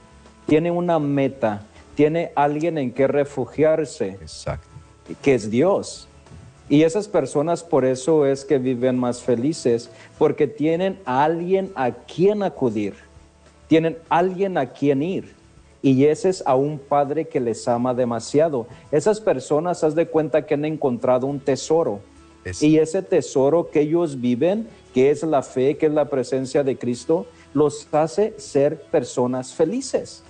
[0.48, 4.18] tiene una meta, tiene alguien en que refugiarse.
[4.20, 4.68] Exacto.
[5.22, 6.10] Que es Dios.
[6.68, 11.92] Y esas personas por eso es que viven más felices, porque tienen a alguien a
[11.92, 12.96] quien acudir,
[13.70, 15.34] tienen a alguien a quien ir.
[15.82, 18.68] Y ese es a un padre que les ama demasiado.
[18.92, 22.02] Esas personas, haz de cuenta que han encontrado un tesoro
[22.62, 26.78] y ese tesoro que ellos viven, que es la fe, que es la presencia de
[26.78, 30.24] Cristo, los hace ser personas felices.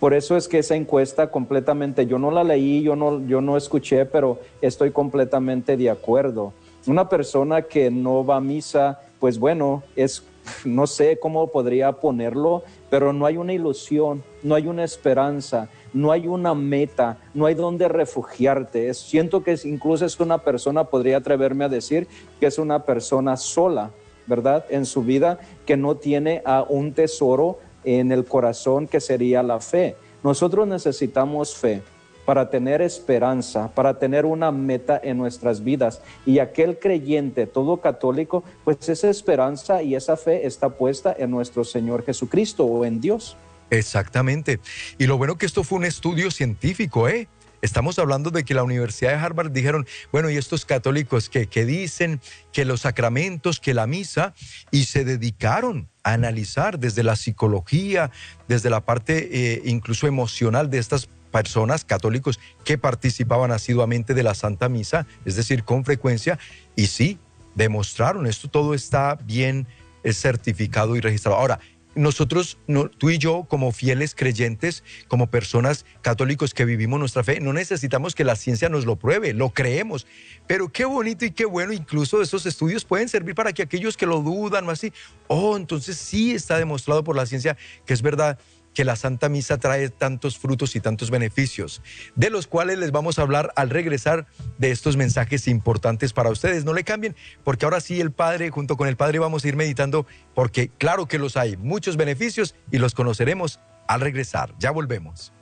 [0.00, 3.56] Por eso es que esa encuesta completamente, yo no la leí, yo no, yo no
[3.56, 6.52] escuché, pero estoy completamente de acuerdo.
[6.86, 10.22] Una persona que no va a misa, pues bueno, es,
[10.64, 16.12] no sé cómo podría ponerlo, pero no hay una ilusión, no hay una esperanza, no
[16.12, 18.92] hay una meta, no hay donde refugiarte.
[18.92, 22.08] siento que incluso es una persona, podría atreverme a decir,
[22.40, 23.92] que es una persona sola,
[24.26, 24.66] ¿verdad?
[24.68, 29.60] En su vida, que no tiene a un tesoro en el corazón que sería la
[29.60, 29.96] fe.
[30.22, 31.82] Nosotros necesitamos fe
[32.24, 36.00] para tener esperanza, para tener una meta en nuestras vidas.
[36.26, 41.64] Y aquel creyente, todo católico, pues esa esperanza y esa fe está puesta en nuestro
[41.64, 43.36] Señor Jesucristo o en Dios.
[43.70, 44.60] Exactamente.
[44.98, 47.28] Y lo bueno que esto fue un estudio científico, ¿eh?
[47.64, 51.64] Estamos hablando de que la Universidad de Harvard dijeron, bueno, y estos católicos que, que
[51.64, 52.20] dicen
[52.52, 54.34] que los sacramentos, que la misa,
[54.70, 58.10] y se dedicaron a analizar desde la psicología,
[58.48, 64.34] desde la parte eh, incluso emocional de estas personas católicos que participaban asiduamente de la
[64.34, 66.38] Santa Misa, es decir, con frecuencia,
[66.76, 67.18] y sí,
[67.54, 69.66] demostraron, esto todo está bien
[70.12, 71.38] certificado y registrado.
[71.38, 71.60] Ahora,
[71.94, 72.58] nosotros,
[72.98, 78.14] tú y yo, como fieles creyentes, como personas católicos que vivimos nuestra fe, no necesitamos
[78.14, 80.06] que la ciencia nos lo pruebe, lo creemos.
[80.46, 84.06] Pero qué bonito y qué bueno, incluso esos estudios pueden servir para que aquellos que
[84.06, 84.92] lo dudan o así,
[85.28, 88.38] oh, entonces sí está demostrado por la ciencia que es verdad
[88.74, 91.80] que la Santa Misa trae tantos frutos y tantos beneficios,
[92.14, 94.26] de los cuales les vamos a hablar al regresar
[94.58, 96.64] de estos mensajes importantes para ustedes.
[96.64, 99.56] No le cambien, porque ahora sí el Padre, junto con el Padre, vamos a ir
[99.56, 104.54] meditando, porque claro que los hay, muchos beneficios y los conoceremos al regresar.
[104.58, 105.32] Ya volvemos.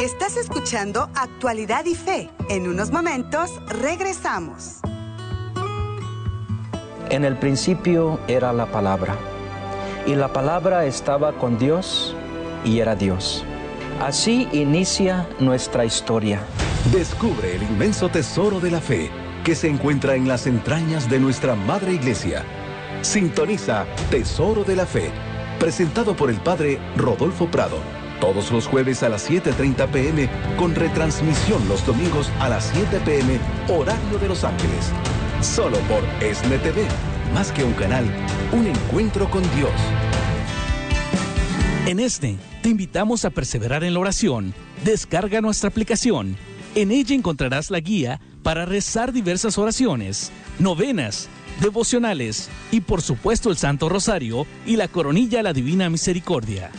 [0.00, 2.28] Estás escuchando Actualidad y Fe.
[2.48, 4.80] En unos momentos regresamos.
[7.08, 9.16] En el principio era la palabra,
[10.06, 12.16] y la palabra estaba con Dios
[12.64, 13.44] y era Dios.
[14.00, 16.40] Así inicia nuestra historia.
[16.92, 19.10] Descubre el inmenso tesoro de la fe
[19.46, 22.44] que se encuentra en las entrañas de nuestra Madre Iglesia.
[23.02, 25.12] Sintoniza Tesoro de la Fe,
[25.60, 27.78] presentado por el Padre Rodolfo Prado,
[28.20, 33.38] todos los jueves a las 7.30 pm, con retransmisión los domingos a las 7 pm,
[33.68, 34.90] horario de Los Ángeles.
[35.40, 36.84] Solo por ESNE TV,
[37.32, 38.04] más que un canal,
[38.52, 39.70] un encuentro con Dios.
[41.86, 44.54] En ESNE, te invitamos a perseverar en la oración.
[44.84, 46.36] Descarga nuestra aplicación.
[46.74, 51.28] En ella encontrarás la guía para rezar diversas oraciones, novenas,
[51.60, 56.70] devocionales y por supuesto el Santo Rosario y la coronilla a la Divina Misericordia.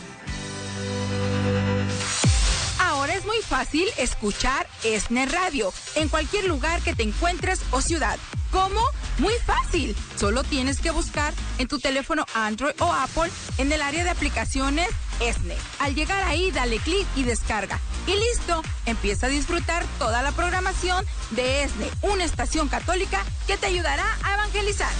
[2.78, 8.18] Ahora es muy fácil escuchar ESNE Radio en cualquier lugar que te encuentres o ciudad.
[8.50, 8.80] ¿Cómo?
[9.18, 9.96] Muy fácil.
[10.16, 14.88] Solo tienes que buscar en tu teléfono Android o Apple en el área de aplicaciones
[15.20, 15.56] ESNE.
[15.80, 17.78] Al llegar ahí, dale clic y descarga.
[18.06, 23.66] Y listo, empieza a disfrutar toda la programación de ESNE, una estación católica que te
[23.66, 24.92] ayudará a evangelizar.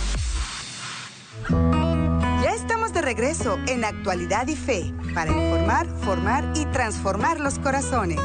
[2.43, 8.21] Ya estamos de regreso en Actualidad y Fe para informar, formar y transformar los corazones.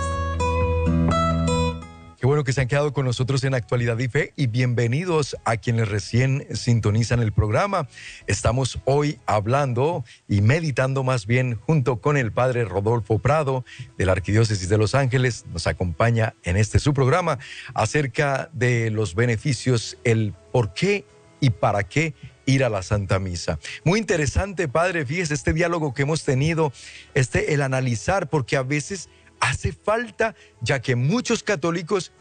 [2.24, 5.58] Qué bueno que se han quedado con nosotros en Actualidad y Fe y bienvenidos a
[5.58, 7.90] quienes recién sintonizan el programa.
[8.28, 13.66] Estamos hoy hablando y meditando más bien junto con el Padre Rodolfo Prado
[13.98, 15.44] de la Arquidiócesis de Los Ángeles.
[15.52, 17.40] Nos acompaña en este su programa
[17.74, 21.04] acerca de los beneficios, el por qué
[21.42, 22.14] y para qué
[22.46, 23.60] ir a la Santa Misa.
[23.84, 26.72] Muy interesante, Padre, fíjese este diálogo que hemos tenido,
[27.16, 29.10] este el analizar, porque a veces
[29.44, 32.12] hace falta, ya que muchos católicos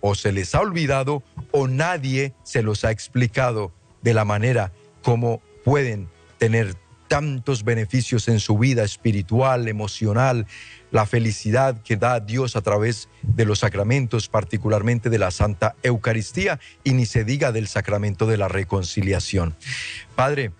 [0.00, 3.72] o se les ha olvidado o nadie se los ha explicado
[4.02, 4.72] de la manera
[5.02, 6.74] como pueden tener
[7.08, 10.46] tantos beneficios en su vida espiritual, emocional,
[10.90, 16.60] la felicidad que da Dios a través de los sacramentos, particularmente de la Santa Eucaristía,
[16.82, 19.54] y ni se diga del sacramento de la reconciliación.
[20.16, 20.52] Padre,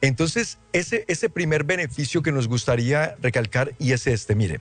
[0.00, 4.60] entonces ese, ese primer beneficio que nos gustaría recalcar y es este, mire,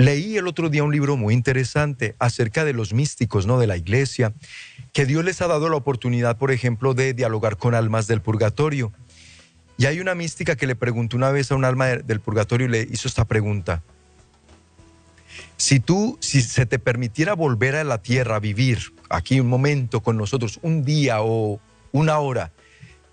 [0.00, 3.58] Leí el otro día un libro muy interesante acerca de los místicos, ¿no?
[3.58, 4.32] De la iglesia,
[4.94, 8.92] que Dios les ha dado la oportunidad, por ejemplo, de dialogar con almas del purgatorio.
[9.76, 12.70] Y hay una mística que le preguntó una vez a un alma del purgatorio y
[12.70, 13.82] le hizo esta pregunta.
[15.58, 20.00] Si tú, si se te permitiera volver a la tierra a vivir aquí un momento
[20.00, 21.60] con nosotros, un día o
[21.92, 22.52] una hora,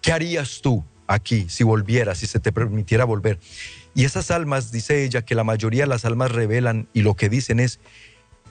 [0.01, 3.39] ¿qué harías tú aquí si volvieras, si se te permitiera volver?
[3.97, 7.29] Y esas almas, dice ella, que la mayoría de las almas revelan y lo que
[7.29, 7.79] dicen es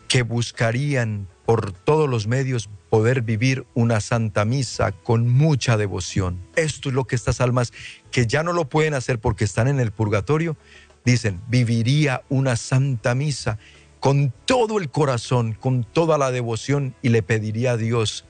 [0.09, 6.45] que buscarían por todos los medios poder vivir una santa misa con mucha devoción.
[6.57, 7.73] Esto es lo que estas almas
[8.11, 10.57] que ya no lo pueden hacer porque están en el purgatorio,
[11.05, 13.57] dicen, viviría una santa misa
[14.01, 18.25] con todo el corazón, con toda la devoción y le pediría a Dios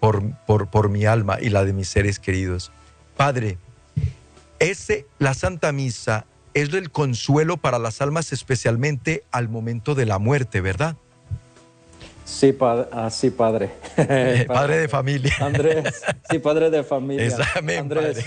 [0.00, 2.72] por, por, por mi alma y la de mis seres queridos.
[3.18, 3.58] Padre,
[4.60, 10.18] ese, la Santa Misa es el consuelo para las almas, especialmente al momento de la
[10.18, 10.96] muerte, ¿verdad?
[12.24, 12.54] Sí,
[12.92, 13.70] así padre.
[14.46, 14.78] padre.
[14.78, 15.32] de familia.
[15.40, 17.36] Andrés, sí, padre de familia.
[17.78, 18.24] Andrés,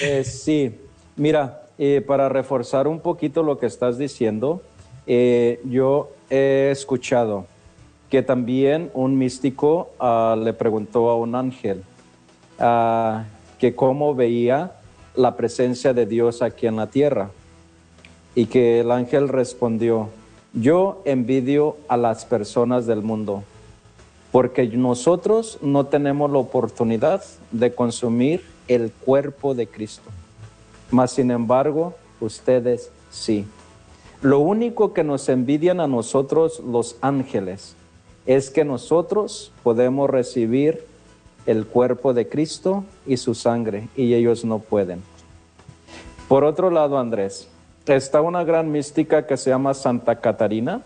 [0.00, 0.80] eh, sí,
[1.16, 4.62] mira, eh, para reforzar un poquito lo que estás diciendo,
[5.06, 7.46] eh, yo he escuchado
[8.08, 11.82] que también un místico ah, le preguntó a un ángel
[12.58, 13.24] ah,
[13.58, 14.72] que cómo veía
[15.14, 17.30] la presencia de Dios aquí en la tierra.
[18.34, 20.08] Y que el ángel respondió,
[20.52, 23.42] yo envidio a las personas del mundo,
[24.32, 30.10] porque nosotros no tenemos la oportunidad de consumir el cuerpo de Cristo.
[30.90, 33.44] Mas, sin embargo, ustedes sí.
[34.22, 37.74] Lo único que nos envidian a nosotros los ángeles
[38.26, 40.84] es que nosotros podemos recibir
[41.46, 45.02] el cuerpo de Cristo y su sangre, y ellos no pueden.
[46.28, 47.48] Por otro lado, Andrés,
[47.86, 50.82] está una gran mística que se llama Santa Catarina,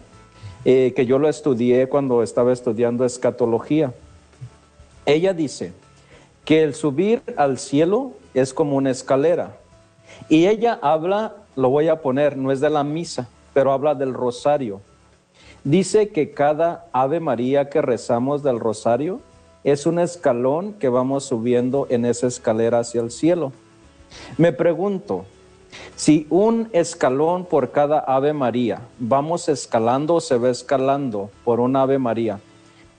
[0.65, 3.93] eh, que yo lo estudié cuando estaba estudiando escatología.
[5.07, 5.73] Ella dice
[6.45, 9.57] que el subir al cielo es como una escalera.
[10.29, 14.13] Y ella habla lo voy a poner, no es de la misa, pero habla del
[14.13, 14.81] rosario.
[15.63, 19.21] Dice que cada Ave María que rezamos del rosario
[19.63, 23.53] es un escalón que vamos subiendo en esa escalera hacia el cielo.
[24.37, 25.25] Me pregunto,
[25.97, 31.83] si un escalón por cada Ave María, vamos escalando o se va escalando por una
[31.83, 32.41] Ave María,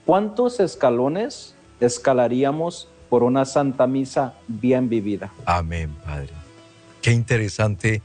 [0.04, 5.32] ¿cuántos escalones escalaríamos por una Santa Misa bien vivida?
[5.44, 6.30] Amén, Padre.
[7.02, 8.02] Qué interesante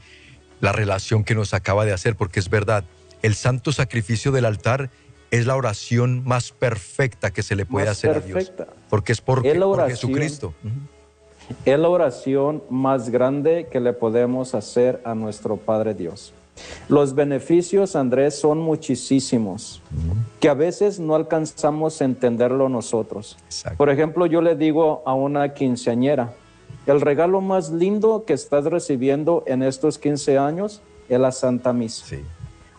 [0.60, 2.84] la relación que nos acaba de hacer, porque es verdad,
[3.22, 4.90] el santo sacrificio del altar
[5.32, 8.52] es la oración más perfecta que se le puede hacer a Dios.
[8.90, 10.54] Porque es por, por Jesucristo.
[11.64, 16.32] Es la oración más grande que le podemos hacer a nuestro Padre Dios.
[16.88, 19.80] Los beneficios, Andrés, son muchísimos,
[20.40, 23.38] que a veces no alcanzamos a entenderlo nosotros.
[23.76, 26.34] Por ejemplo, yo le digo a una quinceañera,
[26.86, 32.16] el regalo más lindo que estás recibiendo en estos 15 años es la Santa Misa.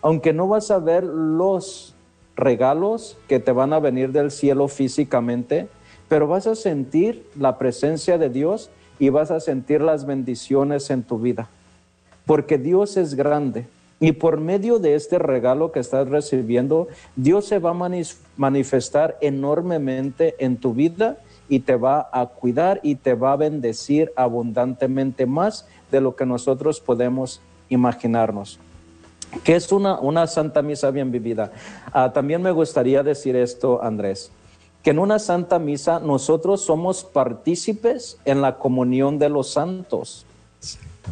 [0.02, 1.96] Aunque no vas a ver los
[2.36, 5.70] regalos que te van a venir del cielo físicamente,
[6.14, 11.02] pero vas a sentir la presencia de Dios y vas a sentir las bendiciones en
[11.02, 11.50] tu vida.
[12.28, 13.66] Porque Dios es grande
[14.00, 17.92] y por medio de este regalo que estás recibiendo, Dios se va a
[18.38, 21.18] manifestar enormemente en tu vida
[21.50, 26.28] y te va a cuidar y te va a bendecir abundantemente más de lo que
[26.28, 28.60] nosotros podemos imaginarnos.
[29.44, 31.52] Que es una, una santa misa bien vivida.
[31.92, 34.32] Ah, también me gustaría decir esto, Andrés
[34.84, 40.26] que en una santa misa nosotros somos partícipes en la comunión de los santos.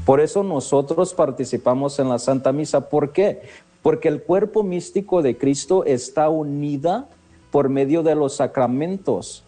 [0.06, 2.90] Por eso nosotros participamos en la santa misa.
[2.90, 3.44] ¿Por qué?
[3.82, 7.08] Porque el cuerpo místico de Cristo está unida
[7.50, 9.44] por medio de los sacramentos.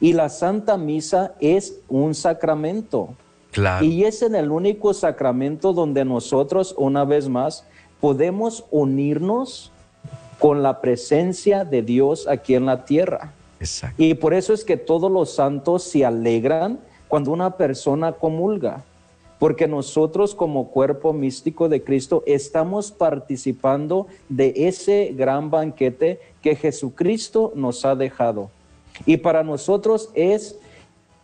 [0.00, 3.10] Y la santa misa es un sacramento.
[3.52, 3.84] Claro.
[3.84, 7.64] Y es en el único sacramento donde nosotros, una vez más,
[8.00, 9.72] podemos unirnos
[10.38, 13.34] con la presencia de Dios aquí en la tierra.
[13.96, 18.84] Y por eso es que todos los santos se alegran cuando una persona comulga,
[19.38, 27.52] porque nosotros como cuerpo místico de Cristo estamos participando de ese gran banquete que Jesucristo
[27.54, 28.50] nos ha dejado.
[29.06, 30.58] Y para nosotros es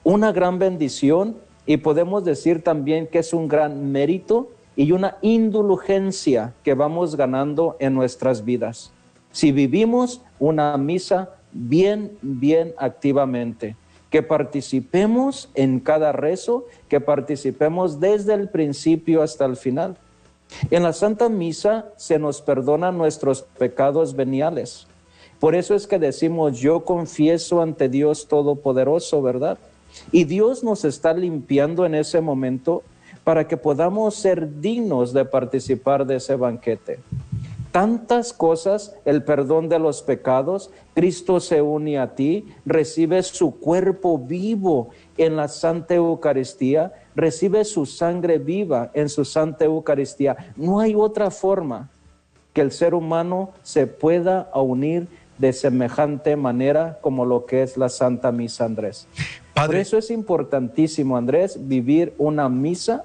[0.05, 6.53] una gran bendición y podemos decir también que es un gran mérito y una indulgencia
[6.63, 8.93] que vamos ganando en nuestras vidas.
[9.33, 13.77] Si vivimos una misa bien, bien activamente,
[14.11, 19.97] que participemos en cada rezo, que participemos desde el principio hasta el final.
[20.71, 24.87] En la Santa Misa se nos perdonan nuestros pecados veniales.
[25.41, 29.59] Por eso es que decimos, yo confieso ante Dios Todopoderoso, ¿verdad?
[30.13, 32.83] Y Dios nos está limpiando en ese momento
[33.25, 37.01] para que podamos ser dignos de participar de ese banquete
[37.75, 44.17] tantas cosas, el perdón de los pecados, Cristo se une a ti, recibe su cuerpo
[44.17, 50.53] vivo en la Santa Eucaristía, recibe su sangre viva en su Santa Eucaristía.
[50.55, 51.91] No hay otra forma
[52.53, 55.09] que el ser humano se pueda unir
[55.39, 59.09] de semejante manera como lo que es la Santa Misa, Andrés.
[59.53, 63.03] Por eso es importantísimo, Andrés, vivir una misa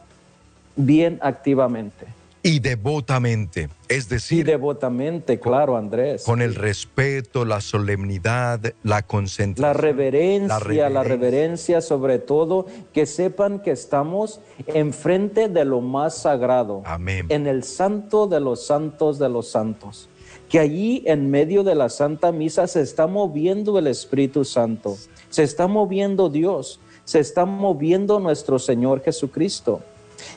[0.76, 2.19] bien activamente.
[2.50, 4.40] Y devotamente, es decir...
[4.40, 6.24] Y devotamente, claro, Andrés.
[6.24, 9.68] Con el respeto, la solemnidad, la concentración.
[9.68, 16.82] La reverencia, la reverencia, sobre todo, que sepan que estamos enfrente de lo más sagrado.
[16.86, 17.28] Amén.
[17.30, 20.10] En el santo de los santos de los santos.
[20.50, 24.98] Que allí en medio de la Santa Misa se está moviendo el Espíritu Santo,
[25.30, 29.82] se está moviendo Dios, se está moviendo nuestro Señor Jesucristo.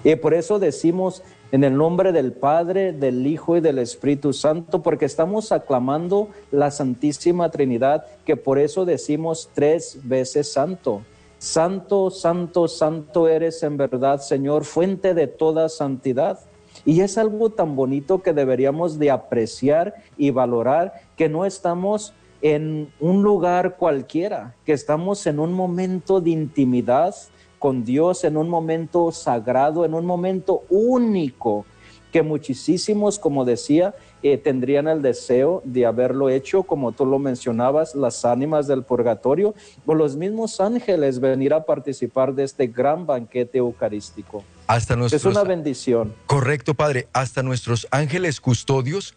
[0.05, 4.83] Y por eso decimos en el nombre del Padre, del Hijo y del Espíritu Santo,
[4.83, 11.03] porque estamos aclamando la Santísima Trinidad, que por eso decimos tres veces santo.
[11.39, 16.41] Santo, santo, santo eres en verdad, Señor, fuente de toda santidad.
[16.87, 22.91] Y es algo tan bonito que deberíamos de apreciar y valorar, que no estamos en
[22.99, 27.15] un lugar cualquiera, que estamos en un momento de intimidad,
[27.63, 31.65] con Dios en un momento sagrado, en un momento único,
[32.11, 37.95] que muchísimos, como decía, eh, tendrían el deseo de haberlo hecho, como tú lo mencionabas,
[37.95, 39.55] las ánimas del purgatorio,
[39.87, 44.45] o los mismos ángeles venir a participar de este gran banquete eucarístico.
[44.67, 46.15] Hasta es una bendición.
[46.27, 47.09] Correcto, Padre.
[47.13, 49.15] Hasta nuestros ángeles custodios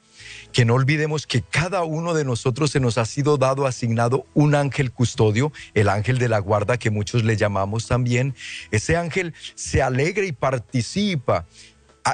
[0.51, 4.55] que no olvidemos que cada uno de nosotros se nos ha sido dado, asignado un
[4.55, 8.35] ángel custodio, el ángel de la guarda que muchos le llamamos también.
[8.71, 11.45] Ese ángel se alegra y participa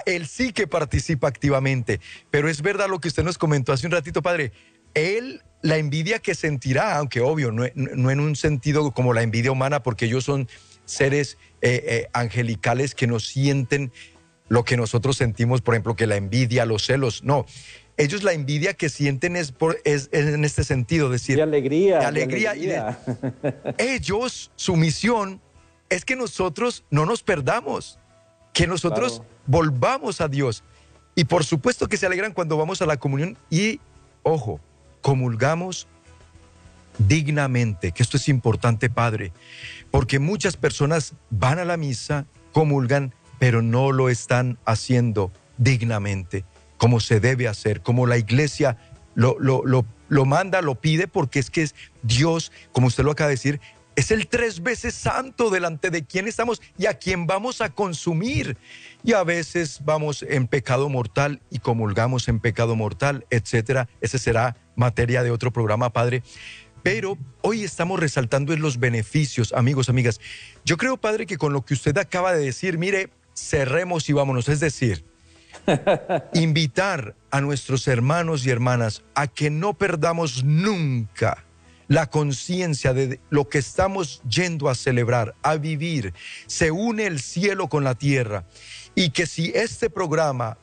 [0.06, 2.00] él sí que participa activamente.
[2.30, 4.52] Pero es verdad lo que usted nos comentó hace un ratito, padre.
[4.94, 9.84] Él, la envidia que sentirá, aunque obvio, no, en un sentido como la envidia humana,
[9.84, 10.50] porque ellos son
[10.86, 13.92] seres eh, eh, angelicales que nos sienten
[14.50, 17.24] lo que nosotros sentimos, por ejemplo, que la envidia, los celos.
[17.24, 17.46] No,
[17.96, 21.38] ellos la envidia que sienten es, por, es, en este sentido, decir...
[21.38, 22.00] De alegría.
[22.00, 22.56] De alegría.
[22.56, 22.70] Y
[23.78, 25.42] ellos, su misión
[25.90, 28.00] es que nosotros no nos perdamos,
[28.54, 30.64] que nosotros volvamos a Dios.
[31.16, 33.80] Y por supuesto que se alegran cuando vamos a la comunión y,
[34.24, 34.60] ojo,
[35.02, 35.88] comulgamos
[36.98, 39.32] dignamente, que esto es importante, Padre,
[39.90, 46.46] porque muchas personas van a la misa, comulgan, pero no lo están haciendo dignamente,
[46.78, 48.78] como se debe hacer, como la iglesia
[49.16, 49.64] lo, lo,
[50.10, 53.62] lo, manda, lo pide, porque es que es Dios, como usted lo acaba de decir,
[53.96, 58.58] es el tres veces santo delante de quien estamos y a quien vamos a consumir.
[59.04, 63.90] Y a veces vamos en pecado mortal y comulgamos en pecado mortal, etcétera.
[64.00, 66.24] Ese será materia de otro programa, Padre.
[66.84, 70.20] Pero hoy estamos resaltando en los beneficios, amigos, amigas.
[70.66, 74.50] Yo creo, Padre, que con lo que usted acaba de decir, mire, cerremos y vámonos.
[74.50, 75.06] Es decir,
[76.34, 81.46] invitar a nuestros hermanos y hermanas a que no perdamos nunca
[81.92, 86.14] la conciencia de lo que estamos yendo a celebrar, a vivir.
[86.48, 88.46] Se une el cielo con la tierra.
[88.96, 90.58] Y que si este programa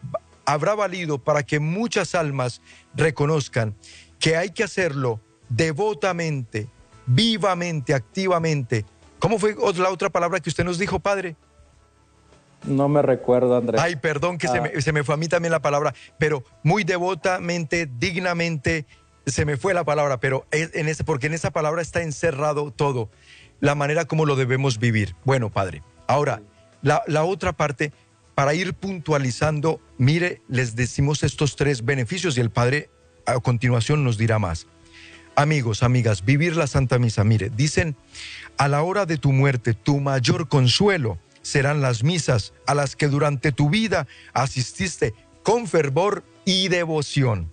[0.47, 2.62] habrá valido para que muchas almas
[2.95, 3.76] reconozcan
[4.18, 5.20] que hay que hacerlo
[5.51, 6.66] devotamente,
[7.05, 8.87] vivamente, activamente.
[9.18, 11.37] ¿Cómo fue la otra palabra que usted nos dijo, Padre?
[12.64, 13.83] No me recuerdo, Andrés.
[13.83, 16.85] Ay, perdón que se, me, se, me, fue a mí también la palabra, pero muy
[16.85, 18.87] devotamente, dignamente,
[19.29, 23.11] se me fue la palabra, pero en ese, porque en esa palabra está encerrado todo,
[23.61, 25.14] la manera como lo debemos vivir.
[25.24, 26.43] Bueno, Padre, ahora,
[26.83, 27.93] la, la otra parte,
[28.35, 32.91] para ir puntualizando, mire, les decimos estos tres beneficios y el Padre
[33.26, 34.66] a continuación nos dirá más.
[35.35, 37.97] Amigos, amigas, vivir la Santa Misa, mire, dicen,
[38.57, 43.09] a la hora de tu muerte, tu mayor consuelo serán las misas a las que
[43.09, 47.53] durante tu vida asististe con fervor y devoción.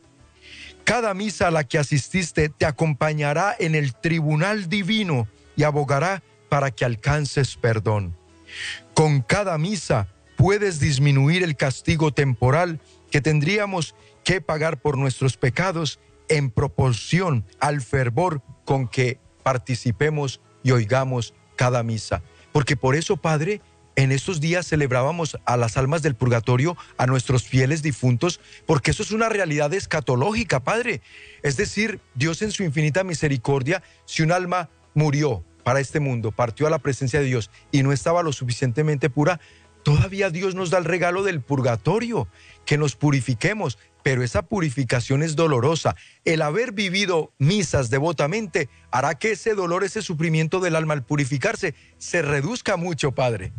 [0.85, 6.69] Cada misa a la que asististe te acompañará en el tribunal divino y abogará para
[6.69, 8.15] que alcances perdón.
[8.93, 10.07] Con cada misa
[10.37, 12.79] puedes disminuir el castigo temporal
[13.09, 20.71] que tendríamos que pagar por nuestros pecados en proporción al fervor con que participemos y
[20.71, 22.21] oigamos cada misa.
[22.51, 23.59] Porque por eso, Padre,
[23.95, 29.03] en estos días celebrábamos a las almas del purgatorio, a nuestros fieles difuntos, porque eso
[29.03, 31.01] es una realidad escatológica, Padre.
[31.43, 36.67] Es decir, Dios en su infinita misericordia, si un alma murió para este mundo, partió
[36.67, 39.39] a la presencia de Dios y no estaba lo suficientemente pura,
[39.83, 42.27] todavía Dios nos da el regalo del purgatorio,
[42.65, 45.95] que nos purifiquemos, pero esa purificación es dolorosa.
[46.25, 51.73] El haber vivido misas devotamente hará que ese dolor, ese sufrimiento del alma al purificarse,
[51.97, 53.51] se reduzca mucho, Padre.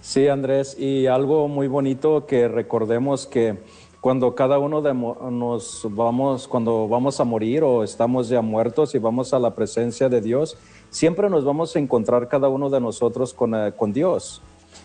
[0.00, 3.58] Sí, Andrés, y algo muy bonito que recordemos que
[4.00, 9.00] cuando cada uno de nos vamos, cuando vamos a morir o estamos ya muertos y
[9.00, 10.56] vamos a la presencia de Dios,
[10.90, 14.42] siempre nos vamos a encontrar cada uno de nosotros con, eh, con Dios.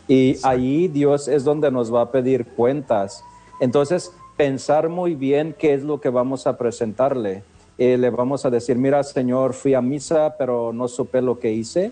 [0.07, 3.23] Y ahí Dios es donde nos va a pedir cuentas.
[3.59, 7.43] Entonces, pensar muy bien qué es lo que vamos a presentarle.
[7.77, 11.51] Eh, le vamos a decir, mira, Señor, fui a misa, pero no supe lo que
[11.51, 11.91] hice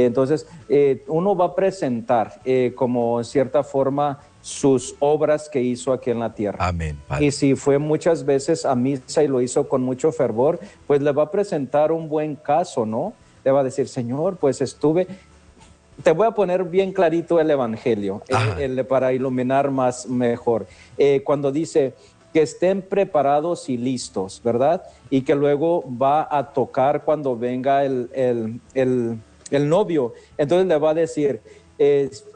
[0.00, 5.92] entonces, eh, uno va a presentar eh, como en cierta forma sus obras que hizo
[5.92, 6.66] aquí en la tierra.
[6.66, 6.98] Amén.
[7.20, 11.12] Y si fue muchas veces a misa y lo hizo con mucho fervor, pues le
[11.12, 13.14] va a presentar un buen caso, ¿no?
[13.44, 15.06] Le va a decir, Señor, pues estuve,
[16.02, 18.22] te voy a poner bien clarito el Evangelio
[18.58, 20.66] eh, para iluminar más mejor.
[21.24, 21.94] cuando dice
[22.32, 24.82] que estén preparados y listos, ¿verdad?
[25.08, 29.18] Y que luego va a tocar cuando venga el, el el
[29.50, 30.14] novio.
[30.38, 31.40] Entonces le va a decir,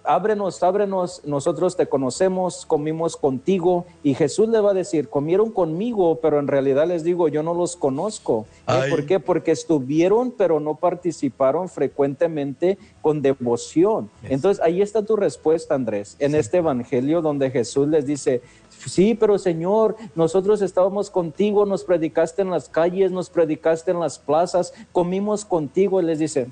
[0.04, 3.86] ábrenos, ábrenos, nosotros te conocemos, comimos contigo.
[4.02, 7.54] Y Jesús le va a decir, comieron conmigo, pero en realidad les digo, yo no
[7.54, 8.46] los conozco.
[8.90, 9.20] ¿Por qué?
[9.20, 14.10] Porque estuvieron, pero no participaron frecuentemente con devoción.
[14.24, 18.42] Entonces ahí está tu respuesta, Andrés, en este Evangelio donde Jesús les dice,
[18.86, 24.20] Sí, pero Señor, nosotros estábamos contigo, nos predicaste en las calles, nos predicaste en las
[24.20, 26.00] plazas, comimos contigo.
[26.00, 26.46] Y les dice,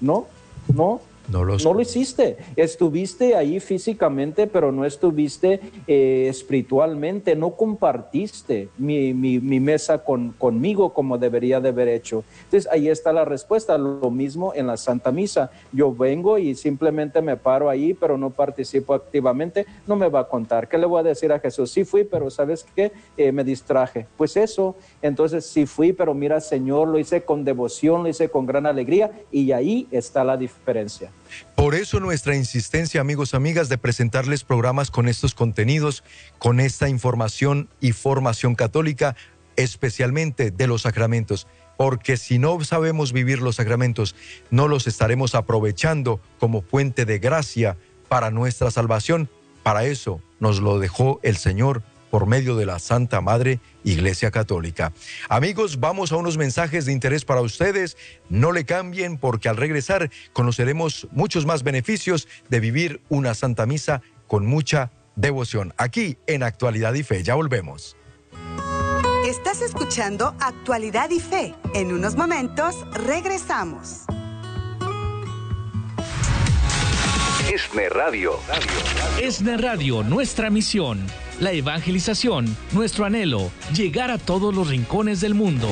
[0.00, 0.26] no,
[0.72, 2.38] no, No, lo hiciste.
[2.56, 7.36] Estuviste ahí físicamente, pero no estuviste eh, espiritualmente.
[7.36, 9.12] No compartiste mi,
[9.60, 12.24] mesa con, conmigo como debería de haber hecho.
[12.44, 13.76] Entonces ahí está la respuesta.
[13.76, 15.50] Lo mismo en la Santa Misa.
[15.70, 19.66] Yo vengo y simplemente me paro ahí, pero no participo activamente.
[19.86, 20.66] No me va a contar.
[20.66, 21.70] ¿Qué le voy a decir a Jesús?
[21.70, 22.90] Sí fui, pero ¿sabes qué?
[23.18, 24.06] Eh, me distraje.
[24.16, 24.76] Pues eso.
[25.02, 29.12] Entonces sí fui, pero mira, Señor, lo hice con devoción, lo hice con gran alegría
[29.30, 31.10] y ahí está la diferencia.
[31.54, 36.04] Por eso nuestra insistencia, amigos, amigas, de presentarles programas con estos contenidos,
[36.38, 39.16] con esta información y formación católica,
[39.56, 41.46] especialmente de los sacramentos.
[41.76, 44.14] Porque si no sabemos vivir los sacramentos,
[44.50, 47.76] no los estaremos aprovechando como fuente de gracia
[48.08, 49.28] para nuestra salvación.
[49.62, 54.92] Para eso nos lo dejó el Señor por medio de la Santa Madre Iglesia Católica.
[55.28, 57.96] Amigos, vamos a unos mensajes de interés para ustedes.
[58.28, 64.02] No le cambien porque al regresar conoceremos muchos más beneficios de vivir una Santa Misa
[64.26, 65.74] con mucha devoción.
[65.76, 67.22] Aquí en Actualidad y Fe.
[67.22, 67.96] Ya volvemos.
[69.26, 71.54] Estás escuchando Actualidad y Fe.
[71.74, 74.04] En unos momentos regresamos.
[77.52, 78.38] ESNE Radio.
[79.20, 81.06] ESNE Radio, nuestra misión
[81.40, 85.68] la evangelización, nuestro anhelo, llegar a todos los rincones del mundo.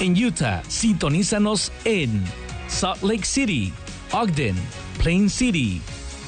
[0.00, 2.22] En Utah, sintonízanos en
[2.68, 3.72] Salt Lake City,
[4.12, 4.56] Ogden,
[5.02, 5.82] Plain City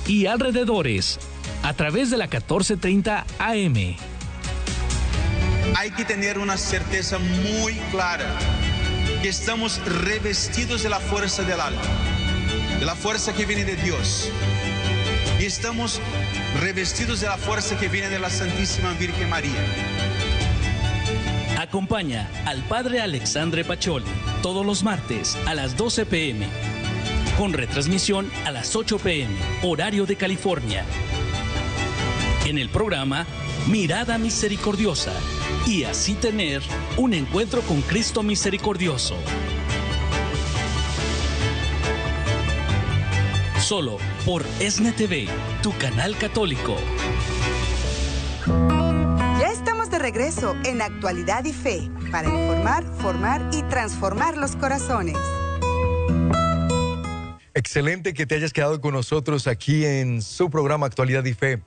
[0.07, 1.19] y alrededores
[1.63, 3.97] a través de la 1430 AM.
[5.77, 8.39] Hay que tener una certeza muy clara
[9.23, 11.81] que estamos revestidos de la fuerza del alma,
[12.79, 14.31] de la fuerza que viene de Dios.
[15.41, 16.03] Y estamos
[16.61, 19.65] revestidos de la fuerza que viene de la Santísima Virgen María.
[21.59, 24.05] Acompaña al Padre Alexandre Pacholi
[24.43, 26.47] todos los martes a las 12 pm,
[27.39, 30.85] con retransmisión a las 8 pm, horario de California.
[32.45, 33.25] En el programa
[33.67, 35.15] Mirada Misericordiosa
[35.67, 36.61] y así tener
[36.99, 39.17] un encuentro con Cristo Misericordioso.
[43.71, 45.29] Solo por ESNE TV,
[45.63, 46.77] tu canal católico.
[49.39, 55.17] Ya estamos de regreso en Actualidad y Fe para informar, formar y transformar los corazones.
[57.55, 61.63] Excelente que te hayas quedado con nosotros aquí en su programa Actualidad y Fe.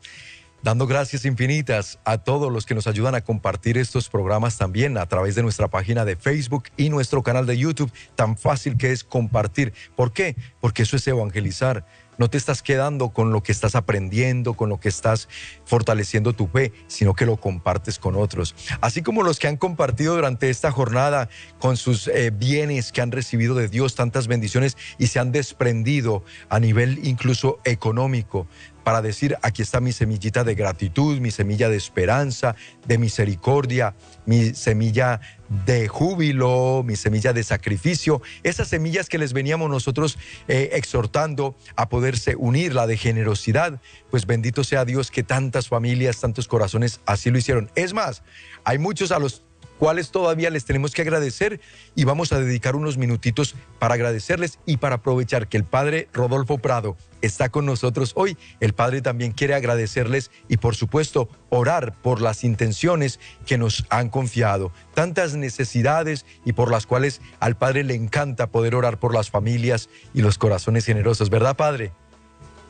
[0.64, 5.06] Dando gracias infinitas a todos los que nos ayudan a compartir estos programas también a
[5.08, 9.04] través de nuestra página de Facebook y nuestro canal de YouTube, tan fácil que es
[9.04, 9.74] compartir.
[9.98, 10.38] ¿Por qué?
[10.62, 11.86] Porque eso es evangelizar.
[12.18, 15.28] No te estás quedando con lo que estás aprendiendo, con lo que estás
[15.66, 18.56] fortaleciendo tu fe, sino que lo compartes con otros.
[18.80, 21.28] Así como los que han compartido durante esta jornada
[21.60, 26.24] con sus eh, bienes que han recibido de Dios, tantas bendiciones y se han desprendido
[26.50, 28.48] a nivel incluso económico
[28.84, 32.56] para decir, aquí está mi semillita de gratitud, mi semilla de esperanza,
[32.86, 35.22] de misericordia, mi semilla
[35.66, 40.18] de júbilo, mi semilla de sacrificio, esas semillas que les veníamos nosotros
[40.48, 43.80] eh, exhortando a poderse unir, la de generosidad,
[44.10, 47.72] pues bendito sea Dios que tantas familias, tantos corazones así lo hicieron.
[47.76, 48.24] Es más,
[48.64, 49.44] hay muchos a los
[49.84, 51.60] cuales todavía les tenemos que agradecer
[51.94, 56.58] y vamos a dedicar unos minutitos para agradecerles y para aprovechar que el Padre Rodolfo
[56.58, 58.38] Prado está con nosotros hoy.
[58.62, 64.08] El Padre también quiere agradecerles y por supuesto orar por las intenciones que nos han
[64.08, 69.30] confiado, tantas necesidades y por las cuales al Padre le encanta poder orar por las
[69.30, 71.92] familias y los corazones generosos, ¿verdad Padre?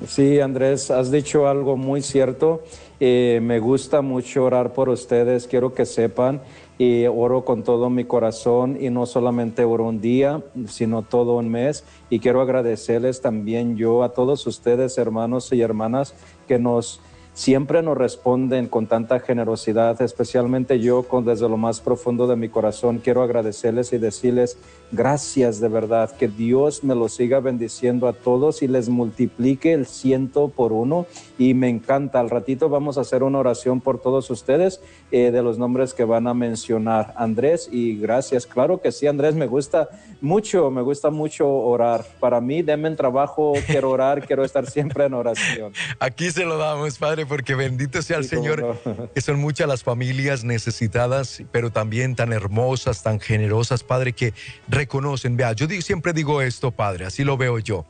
[0.07, 2.63] Sí, Andrés, has dicho algo muy cierto.
[2.99, 5.47] Eh, me gusta mucho orar por ustedes.
[5.47, 6.41] Quiero que sepan
[6.77, 11.49] y oro con todo mi corazón y no solamente oro un día, sino todo un
[11.49, 11.83] mes.
[12.09, 16.15] Y quiero agradecerles también yo a todos ustedes, hermanos y hermanas,
[16.47, 16.99] que nos
[17.33, 22.49] siempre nos responden con tanta generosidad, especialmente yo con desde lo más profundo de mi
[22.49, 24.57] corazón quiero agradecerles y decirles
[24.91, 29.87] gracias de verdad, que Dios me lo siga bendiciendo a todos y les multiplique el
[29.87, 31.07] ciento por uno.
[31.37, 34.81] Y me encanta, al ratito vamos a hacer una oración por todos ustedes
[35.11, 39.33] eh, de los nombres que van a mencionar Andrés y gracias, claro que sí Andrés,
[39.33, 39.89] me gusta
[40.21, 45.05] mucho, me gusta mucho orar, para mí denme en trabajo, quiero orar, quiero estar siempre
[45.05, 45.73] en oración.
[45.99, 50.43] Aquí se lo damos, Padre porque bendito sea el Señor, que son muchas las familias
[50.43, 54.33] necesitadas, pero también tan hermosas, tan generosas, Padre, que
[54.67, 55.37] reconocen.
[55.37, 57.85] Vea, yo siempre digo esto, Padre, así lo veo yo.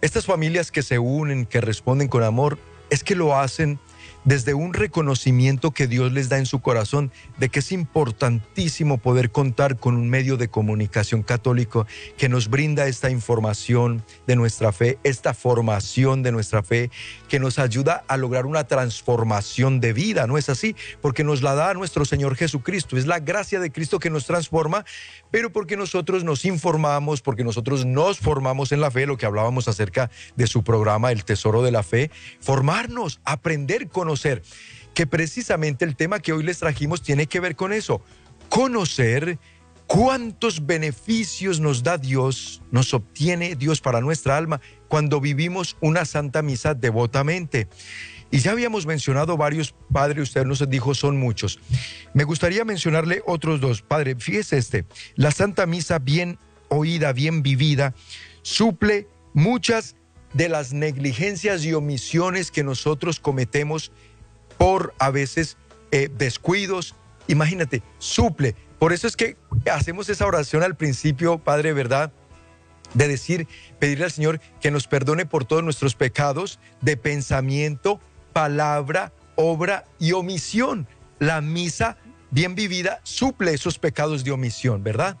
[0.00, 2.58] Estas familias que se unen, que responden con amor,
[2.90, 3.78] es que lo hacen
[4.28, 9.30] desde un reconocimiento que Dios les da en su corazón de que es importantísimo poder
[9.30, 11.86] contar con un medio de comunicación católico
[12.18, 16.90] que nos brinda esta información de nuestra fe, esta formación de nuestra fe,
[17.30, 20.76] que nos ayuda a lograr una transformación de vida, ¿no es así?
[21.00, 24.84] Porque nos la da nuestro Señor Jesucristo, es la gracia de Cristo que nos transforma,
[25.30, 29.68] pero porque nosotros nos informamos, porque nosotros nos formamos en la fe, lo que hablábamos
[29.68, 32.10] acerca de su programa El Tesoro de la Fe,
[32.40, 34.17] formarnos, aprender, conocer
[34.94, 38.02] que precisamente el tema que hoy les trajimos tiene que ver con eso,
[38.48, 39.38] conocer
[39.86, 46.42] cuántos beneficios nos da Dios, nos obtiene Dios para nuestra alma cuando vivimos una santa
[46.42, 47.68] misa devotamente.
[48.30, 51.58] Y ya habíamos mencionado varios, padre, usted nos dijo son muchos.
[52.12, 53.80] Me gustaría mencionarle otros dos.
[53.80, 56.38] Padre, fíjese este, la santa misa bien
[56.68, 57.94] oída, bien vivida,
[58.42, 59.96] suple muchas
[60.34, 63.92] de las negligencias y omisiones que nosotros cometemos
[64.58, 65.56] por a veces
[65.90, 66.94] eh, descuidos.
[67.28, 68.54] Imagínate, suple.
[68.78, 69.36] Por eso es que
[69.72, 72.12] hacemos esa oración al principio, Padre, ¿verdad?
[72.94, 73.48] De decir,
[73.78, 78.00] pedirle al Señor que nos perdone por todos nuestros pecados de pensamiento,
[78.32, 80.86] palabra, obra y omisión.
[81.18, 81.96] La misa
[82.30, 85.16] bien vivida suple esos pecados de omisión, ¿verdad?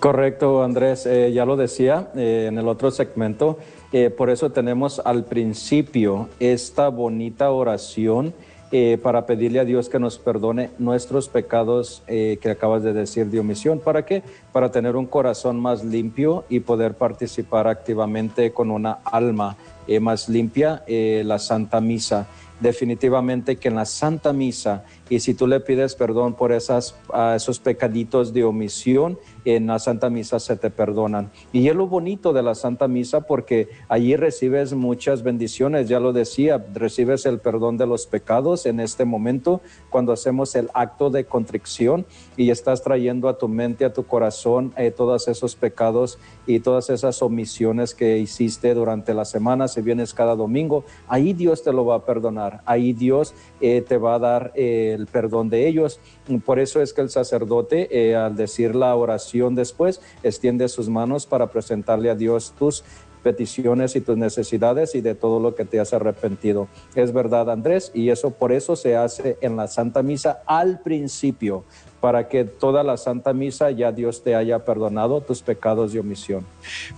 [0.00, 1.06] Correcto, Andrés.
[1.06, 3.58] Eh, ya lo decía eh, en el otro segmento.
[3.96, 8.34] Eh, por eso tenemos al principio esta bonita oración
[8.72, 13.26] eh, para pedirle a Dios que nos perdone nuestros pecados eh, que acabas de decir
[13.26, 13.78] de omisión.
[13.78, 14.24] ¿Para qué?
[14.52, 19.56] Para tener un corazón más limpio y poder participar activamente con una alma
[20.00, 22.26] más limpia, la Santa Misa
[22.60, 26.96] definitivamente que en la Santa Misa, y si tú le pides perdón por esas,
[27.34, 31.30] esos pecaditos de omisión, en la Santa Misa se te perdonan.
[31.52, 36.12] Y es lo bonito de la Santa Misa porque allí recibes muchas bendiciones, ya lo
[36.12, 41.26] decía, recibes el perdón de los pecados en este momento cuando hacemos el acto de
[41.26, 46.60] contrición y estás trayendo a tu mente, a tu corazón, eh, todos esos pecados y
[46.60, 51.72] todas esas omisiones que hiciste durante la semana, si vienes cada domingo, ahí Dios te
[51.72, 55.68] lo va a perdonar, ahí Dios eh, te va a dar eh, el perdón de
[55.68, 56.00] ellos.
[56.46, 61.50] Por eso es que el sacerdote, al decir la oración, después, extiende sus manos para
[61.50, 62.84] presentarle a Dios tus
[63.22, 66.68] peticiones y tus necesidades y de todo lo que te has arrepentido.
[66.94, 71.64] Es verdad, Andrés, y eso por eso se hace en la Santa Misa al principio,
[72.00, 76.46] para que toda la Santa Misa ya Dios te haya perdonado tus pecados de omisión.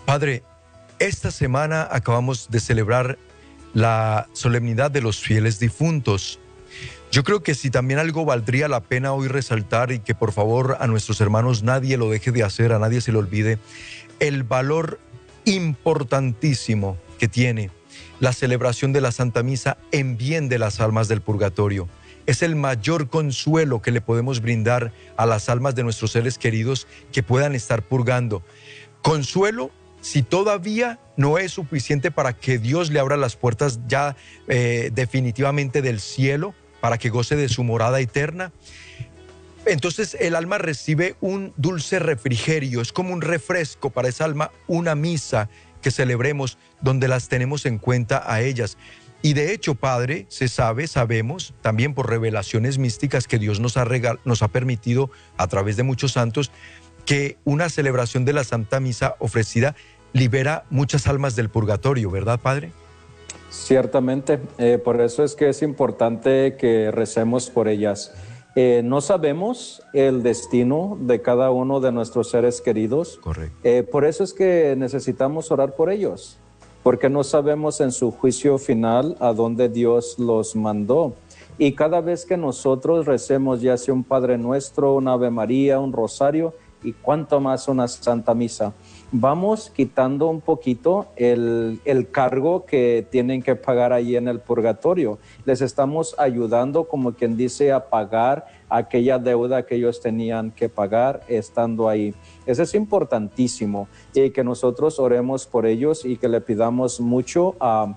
[0.04, 0.42] Padre,
[0.98, 3.18] esta semana acabamos de celebrar
[3.72, 6.40] la solemnidad de los fieles difuntos.
[7.16, 10.76] Yo creo que si también algo valdría la pena hoy resaltar y que por favor
[10.80, 13.58] a nuestros hermanos nadie lo deje de hacer, a nadie se le olvide,
[14.20, 15.00] el valor
[15.46, 17.70] importantísimo que tiene
[18.20, 21.88] la celebración de la Santa Misa en bien de las almas del purgatorio.
[22.26, 26.86] Es el mayor consuelo que le podemos brindar a las almas de nuestros seres queridos
[27.12, 28.42] que puedan estar purgando.
[29.00, 29.70] Consuelo
[30.02, 34.16] si todavía no es suficiente para que Dios le abra las puertas ya
[34.48, 36.54] eh, definitivamente del cielo
[36.86, 38.52] para que goce de su morada eterna.
[39.64, 44.94] Entonces el alma recibe un dulce refrigerio, es como un refresco para esa alma, una
[44.94, 45.48] misa
[45.82, 48.78] que celebremos donde las tenemos en cuenta a ellas.
[49.20, 53.84] Y de hecho, Padre, se sabe, sabemos, también por revelaciones místicas que Dios nos ha,
[54.24, 56.52] nos ha permitido a través de muchos santos,
[57.04, 59.74] que una celebración de la Santa Misa ofrecida
[60.12, 62.70] libera muchas almas del purgatorio, ¿verdad, Padre?
[63.50, 68.12] Ciertamente, eh, por eso es que es importante que recemos por ellas.
[68.58, 73.18] Eh, no sabemos el destino de cada uno de nuestros seres queridos.
[73.18, 73.56] Correcto.
[73.64, 76.38] Eh, por eso es que necesitamos orar por ellos,
[76.82, 81.14] porque no sabemos en su juicio final a dónde Dios los mandó.
[81.58, 85.92] Y cada vez que nosotros recemos, ya sea un Padre Nuestro, un Ave María, un
[85.92, 88.72] Rosario, y cuanto más una Santa Misa,
[89.12, 91.80] vamos quitando un poquito el,
[92.10, 95.18] cargo que tienen que pagar ahí en el purgatorio.
[95.44, 101.22] Les estamos ayudando, como quien dice, a pagar aquella deuda que ellos tenían que pagar
[101.28, 102.14] estando ahí.
[102.46, 107.94] Eso es importantísimo y que nosotros oremos por ellos y que le pidamos mucho a,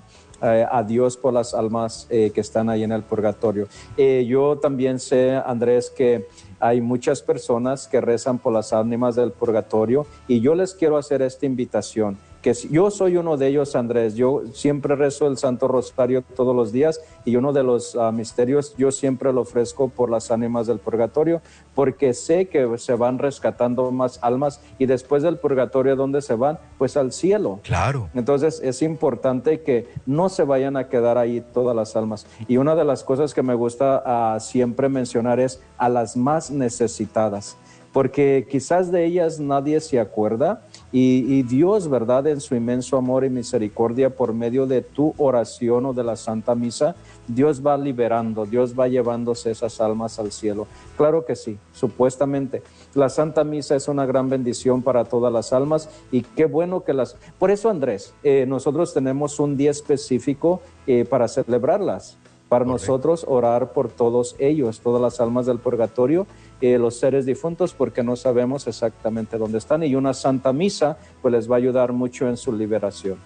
[0.88, 3.68] Dios por las almas eh, que están ahí en el purgatorio.
[3.98, 6.28] Eh, yo también sé, Andrés, que
[6.60, 11.22] hay muchas personas que rezan por las ánimas del purgatorio y yo les quiero hacer
[11.22, 12.18] esta invitación.
[12.42, 14.16] Que yo soy uno de ellos, Andrés.
[14.16, 18.76] Yo siempre rezo el Santo Rosario todos los días y uno de los ah, misterios
[18.78, 21.42] yo siempre lo ofrezco por las ánimas del purgatorio,
[21.76, 26.60] porque sé que se van rescatando más almas y después del purgatorio, ¿dónde se van?
[26.78, 27.60] Pues al cielo.
[27.64, 28.10] Claro.
[28.14, 32.26] Entonces es importante que no se vayan a quedar ahí todas las almas.
[32.48, 36.52] Y una de las cosas que me gusta ah, siempre mencionar es a las más
[36.52, 37.58] necesitadas,
[37.92, 40.62] porque quizás de ellas nadie se acuerda
[40.92, 42.26] y, Dios, ¿verdad?
[42.28, 46.56] En su inmenso amor y misericordia, por medio de tu oración o de la Santa
[46.56, 46.96] Misa,
[47.28, 50.68] Dios va liberando, Dios va llevándose esas almas al cielo.
[50.98, 52.64] Claro que sí, supuestamente.
[52.96, 56.94] La Santa Misa es una gran bendición para todas las almas y qué bueno que
[56.94, 57.16] las...
[57.38, 62.18] Por eso, Andrés, eh, nosotros tenemos un día específico eh, para celebrarlas,
[62.50, 66.28] para nosotros orar por todos ellos, todas las almas del purgatorio
[66.62, 69.82] eh, los seres difuntos porque no sabemos exactamente dónde están.
[69.84, 73.18] Y una santa misa pues les va a ayudar mucho en su liberación.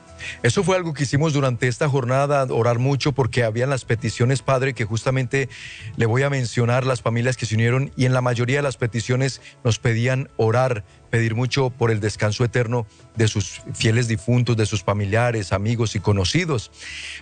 [0.44, 4.74] Eso fue algo que hicimos durante esta jornada, orar mucho porque habían las peticiones, Padre,
[4.74, 5.50] que justamente
[5.96, 8.78] le voy a mencionar las familias que se unieron y en la mayoría de las
[8.78, 10.84] peticiones nos pedían orar
[11.14, 16.00] pedir mucho por el descanso eterno de sus fieles difuntos, de sus familiares, amigos y
[16.00, 16.72] conocidos.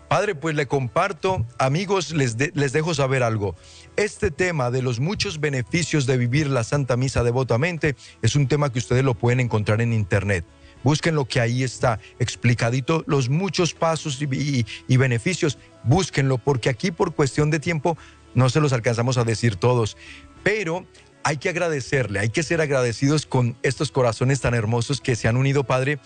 [0.08, 3.58] Padre, pues le comparto, amigos, les, les dejo saber algo.
[3.98, 8.72] Este tema de los muchos beneficios de vivir la Santa Misa devotamente es un tema
[8.72, 10.46] que ustedes lo pueden encontrar en Internet.
[10.86, 15.58] Busquen lo que ahí está explicadito, los muchos pasos y, y, beneficios.
[15.84, 17.98] Búsquenlo, porque aquí por cuestión de tiempo
[18.36, 19.98] no se los alcanzamos a decir todos.
[20.44, 20.86] Pero
[21.24, 25.38] hay que agradecerle, hay que ser agradecidos con estos corazones tan hermosos que se han
[25.38, 26.00] unido, Padre.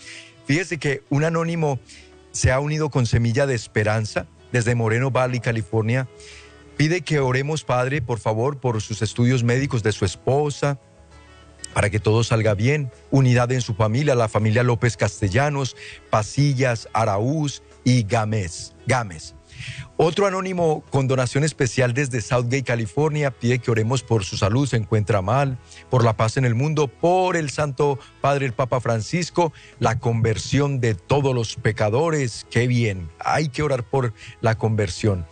[0.46, 1.78] Fíjese que un anónimo
[2.32, 6.08] se ha unido con Semilla de Esperanza desde Moreno Valley, California.
[6.76, 10.78] Pide que oremos, Padre, por favor, por sus estudios médicos de su esposa,
[11.72, 12.90] para que todo salga bien.
[13.10, 15.76] Unidad en su familia, la familia López Castellanos,
[16.10, 18.74] Pasillas, Araúz y Gámez.
[18.86, 19.35] Gámez.
[19.98, 24.76] Otro anónimo con donación especial desde Southgate, California, pide que oremos por su salud, se
[24.76, 29.52] encuentra mal, por la paz en el mundo, por el Santo Padre el Papa Francisco,
[29.78, 32.46] la conversión de todos los pecadores.
[32.50, 35.26] Qué bien, hay que orar por la conversión.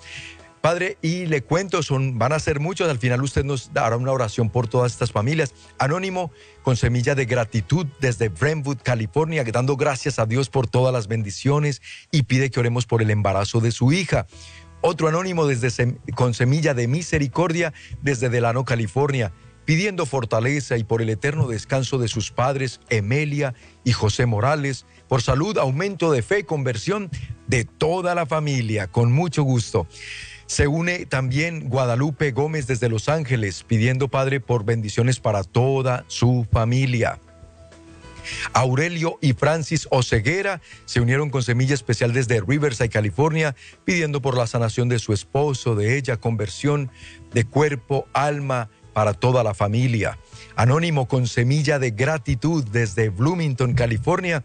[0.65, 4.13] Padre, y le cuento, son, van a ser muchos, al final usted nos dará una
[4.13, 5.53] oración por todas estas familias.
[5.79, 11.07] Anónimo con semilla de gratitud desde Brentwood, California, dando gracias a Dios por todas las
[11.07, 14.27] bendiciones y pide que oremos por el embarazo de su hija.
[14.81, 19.33] Otro anónimo desde, con semilla de misericordia desde Delano, California,
[19.67, 23.53] pidiendo fortaleza y por el eterno descanso de sus padres, Emelia
[23.85, 27.11] y José Morales, por salud, aumento de fe, conversión
[27.49, 29.87] de toda la familia, con mucho gusto.
[30.47, 36.47] Se une también Guadalupe Gómez desde Los Ángeles, pidiendo, Padre, por bendiciones para toda su
[36.51, 37.19] familia.
[38.53, 44.47] Aurelio y Francis Oceguera se unieron con Semilla Especial desde Riverside, California, pidiendo por la
[44.47, 46.91] sanación de su esposo, de ella, conversión
[47.33, 50.19] de cuerpo, alma para toda la familia.
[50.57, 54.45] Anónimo con Semilla de Gratitud desde Bloomington, California,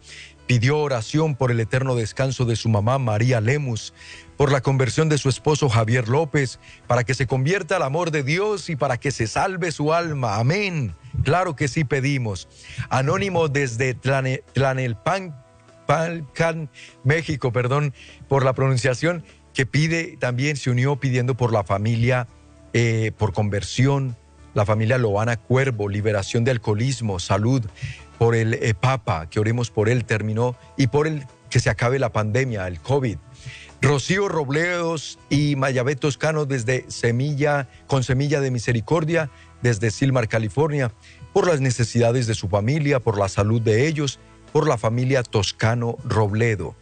[0.50, 3.94] pidió oración por el eterno descanso de su mamá María Lemus,
[4.36, 8.24] por la conversión de su esposo Javier López, para que se convierta al amor de
[8.24, 10.38] Dios y para que se salve su alma.
[10.38, 10.96] Amén.
[11.22, 12.48] Claro que sí pedimos.
[12.88, 15.36] Anónimo desde Tlanelpan,
[17.04, 17.94] México, perdón
[18.26, 19.22] por la pronunciación,
[19.54, 22.26] que pide, también se unió pidiendo por la familia,
[22.72, 24.16] eh, por conversión,
[24.54, 27.64] la familia Loana Cuervo, liberación de alcoholismo, salud,
[28.20, 31.98] por el eh, Papa, que oremos por él, terminó, y por el que se acabe
[31.98, 33.16] la pandemia, el COVID.
[33.80, 39.30] Rocío Robledos y Mayabé Toscano desde Semilla, con Semilla de Misericordia,
[39.62, 40.92] desde Silmar, California,
[41.32, 44.20] por las necesidades de su familia, por la salud de ellos,
[44.52, 46.74] por la familia Toscano Robledo.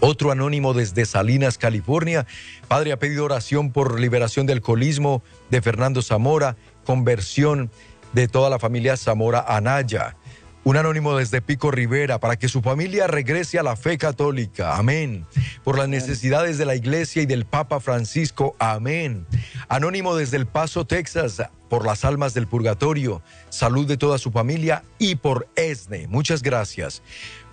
[0.00, 2.26] Otro anónimo desde Salinas, California.
[2.66, 7.70] Padre ha pedido oración por liberación del alcoholismo de Fernando Zamora, conversión
[8.14, 10.16] de toda la familia Zamora Anaya.
[10.64, 14.76] Un anónimo desde Pico Rivera para que su familia regrese a la fe católica.
[14.76, 15.26] Amén.
[15.62, 18.56] Por las necesidades de la iglesia y del Papa Francisco.
[18.58, 19.26] Amén.
[19.68, 24.84] Anónimo desde El Paso, Texas por las almas del purgatorio, salud de toda su familia
[24.98, 26.06] y por ESNE.
[26.06, 27.02] Muchas gracias.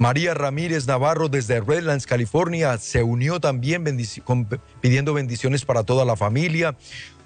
[0.01, 3.83] María Ramírez Navarro desde Redlands, California, se unió también
[4.81, 6.75] pidiendo bendiciones para toda la familia.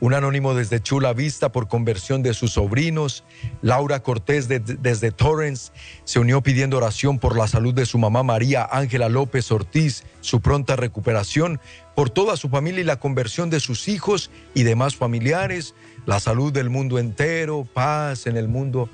[0.02, 3.24] Un anónimo desde Chula Vista por conversión de sus sobrinos.
[3.62, 5.72] Laura Cortés desde Torrance
[6.04, 10.42] se unió pidiendo oración por la salud de su mamá María Ángela López Ortiz, su
[10.42, 11.62] pronta recuperación,
[11.96, 16.54] por toda su familia y la conversión de sus hijos y demás familiares la salud
[16.54, 18.90] del mundo entero, paz en el mundo,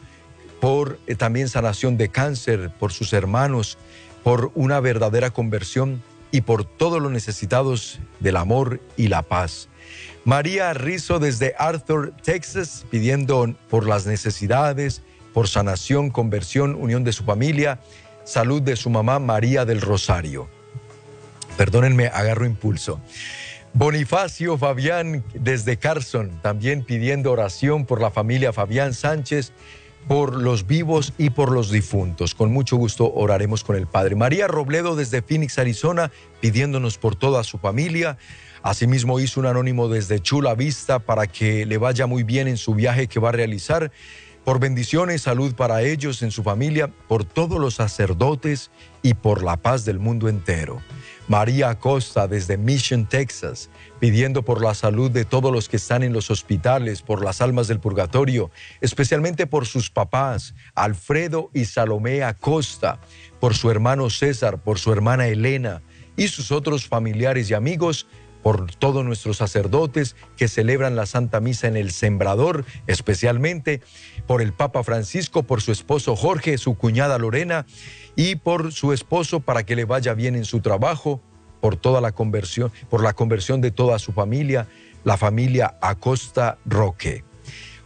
[0.62, 3.78] por eh, también sanación de cáncer, por sus hermanos,
[4.24, 6.02] por una verdadera conversión
[6.32, 9.68] y por todos los necesitados del amor y la paz.
[10.24, 15.02] María Rizzo desde Arthur, Texas, pidiendo por las necesidades,
[15.34, 17.80] por sanación, conversión, unión de su familia,
[18.24, 20.48] salud de su mamá María del Rosario.
[21.58, 23.02] Perdónenme, agarro impulso.
[23.74, 29.54] Bonifacio Fabián desde Carson, también pidiendo oración por la familia Fabián Sánchez,
[30.08, 32.36] por los vivos y por los difuntos.
[32.36, 34.16] Con mucho gusto oraremos con el Padre.
[34.16, 38.18] María Robledo desde Phoenix, Arizona, pidiéndonos por toda su familia.
[38.64, 42.76] Asimismo hizo un anónimo desde Chula Vista para que le vaya muy bien en su
[42.76, 43.92] viaje que va a realizar.
[44.44, 48.72] Por bendiciones, salud para ellos, en su familia, por todos los sacerdotes
[49.04, 50.82] y por la paz del mundo entero.
[51.32, 53.70] María Acosta desde Mission, Texas,
[54.02, 57.70] pidiendo por la salud de todos los que están en los hospitales, por las almas
[57.70, 58.52] del purgatorio,
[58.82, 63.00] especialmente por sus papás, Alfredo y Salomé Acosta,
[63.40, 65.82] por su hermano César, por su hermana Elena
[66.18, 68.08] y sus otros familiares y amigos,
[68.44, 73.82] por todos nuestros sacerdotes que celebran la Santa Misa en el Sembrador, especialmente
[74.28, 77.66] por el Papa Francisco, por su esposo Jorge, su cuñada Lorena
[78.16, 81.22] y por su esposo para que le vaya bien en su trabajo,
[81.60, 84.68] por toda la conversión, por la conversión de toda su familia,
[85.04, 87.24] la familia Acosta Roque.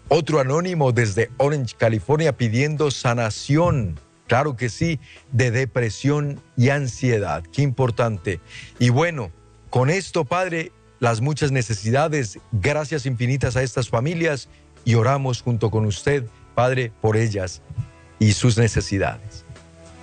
[0.07, 4.99] Otro anónimo desde Orange, California, pidiendo sanación, claro que sí,
[5.31, 7.43] de depresión y ansiedad.
[7.51, 8.39] Qué importante.
[8.77, 9.31] Y bueno,
[9.75, 10.71] con esto, Padre,
[11.01, 14.47] las muchas necesidades, gracias infinitas a estas familias
[14.85, 16.23] y oramos junto con usted,
[16.53, 17.61] Padre, por ellas
[18.17, 19.43] y sus necesidades.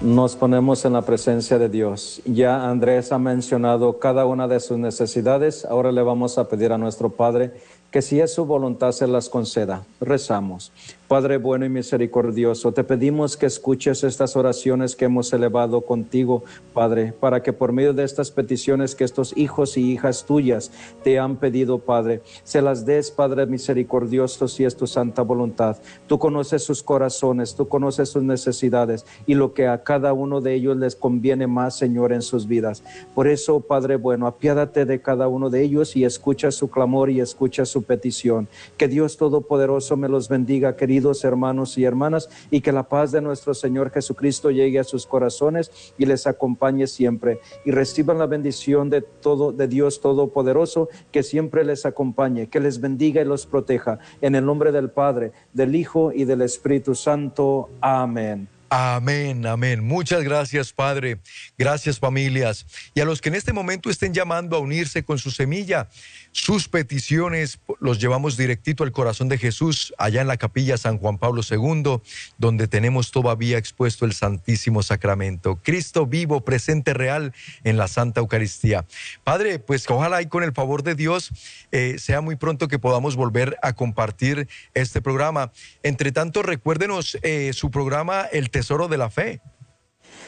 [0.03, 2.21] Nos ponemos en la presencia de Dios.
[2.27, 5.65] Ya Andrés ha mencionado cada una de sus necesidades.
[5.65, 7.55] Ahora le vamos a pedir a nuestro Padre
[7.91, 9.85] que si es su voluntad se las conceda.
[10.03, 10.71] Rezamos.
[11.13, 16.43] Padre bueno y misericordioso, te pedimos que escuches estas oraciones que hemos elevado contigo,
[16.73, 20.71] Padre, para que por medio de estas peticiones que estos hijos y hijas tuyas
[21.05, 25.77] te han pedido, Padre, se las des, Padre misericordioso, si es tu santa voluntad.
[26.07, 30.55] Tú conoces sus corazones, tú conoces sus necesidades y lo que a cada uno de
[30.55, 32.83] ellos les conviene más, Señor, en sus vidas.
[33.15, 37.21] Por eso, Padre bueno, apiádate de cada uno de ellos y escucha su clamor y
[37.21, 38.49] escucha su petición.
[38.79, 43.21] Que Dios Todopoderoso me los bendiga, querido hermanos y hermanas, y que la paz de
[43.21, 47.41] nuestro Señor Jesucristo llegue a sus corazones y les acompañe siempre.
[47.65, 52.81] Y reciban la bendición de todo, de Dios Todopoderoso, que siempre les acompañe, que les
[52.81, 53.99] bendiga y los proteja.
[54.21, 57.71] En el nombre del Padre, del Hijo y del Espíritu Santo.
[57.81, 58.49] Amén.
[58.75, 59.85] Amén, amén.
[59.85, 61.19] Muchas gracias, Padre.
[61.59, 62.65] Gracias, familias.
[62.95, 65.91] Y a los que en este momento estén llamando a unirse con su semilla,
[66.31, 71.19] sus peticiones los llevamos directito al corazón de Jesús, allá en la capilla San Juan
[71.19, 72.01] Pablo II,
[72.39, 75.61] donde tenemos todavía expuesto el Santísimo Sacramento.
[75.63, 78.87] Cristo vivo, presente real en la Santa Eucaristía.
[79.23, 81.29] Padre, pues ojalá y con el favor de Dios
[81.73, 85.53] eh, sea muy pronto que podamos volver a compartir este programa.
[85.83, 89.41] Entre tanto, recuérdenos eh, su programa El Tesoro de la Fe.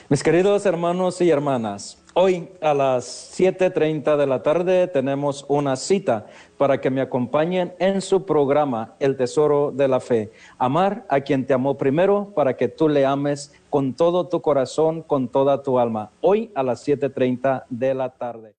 [0.09, 6.26] Mis queridos hermanos y hermanas, Hoy a las 7.30 de la tarde tenemos una cita
[6.59, 10.30] para que me acompañen en su programa El Tesoro de la Fe.
[10.59, 15.03] Amar a quien te amó primero para que tú le ames con todo tu corazón,
[15.03, 16.12] con toda tu alma.
[16.20, 18.55] Hoy a las 7.30 de la tarde.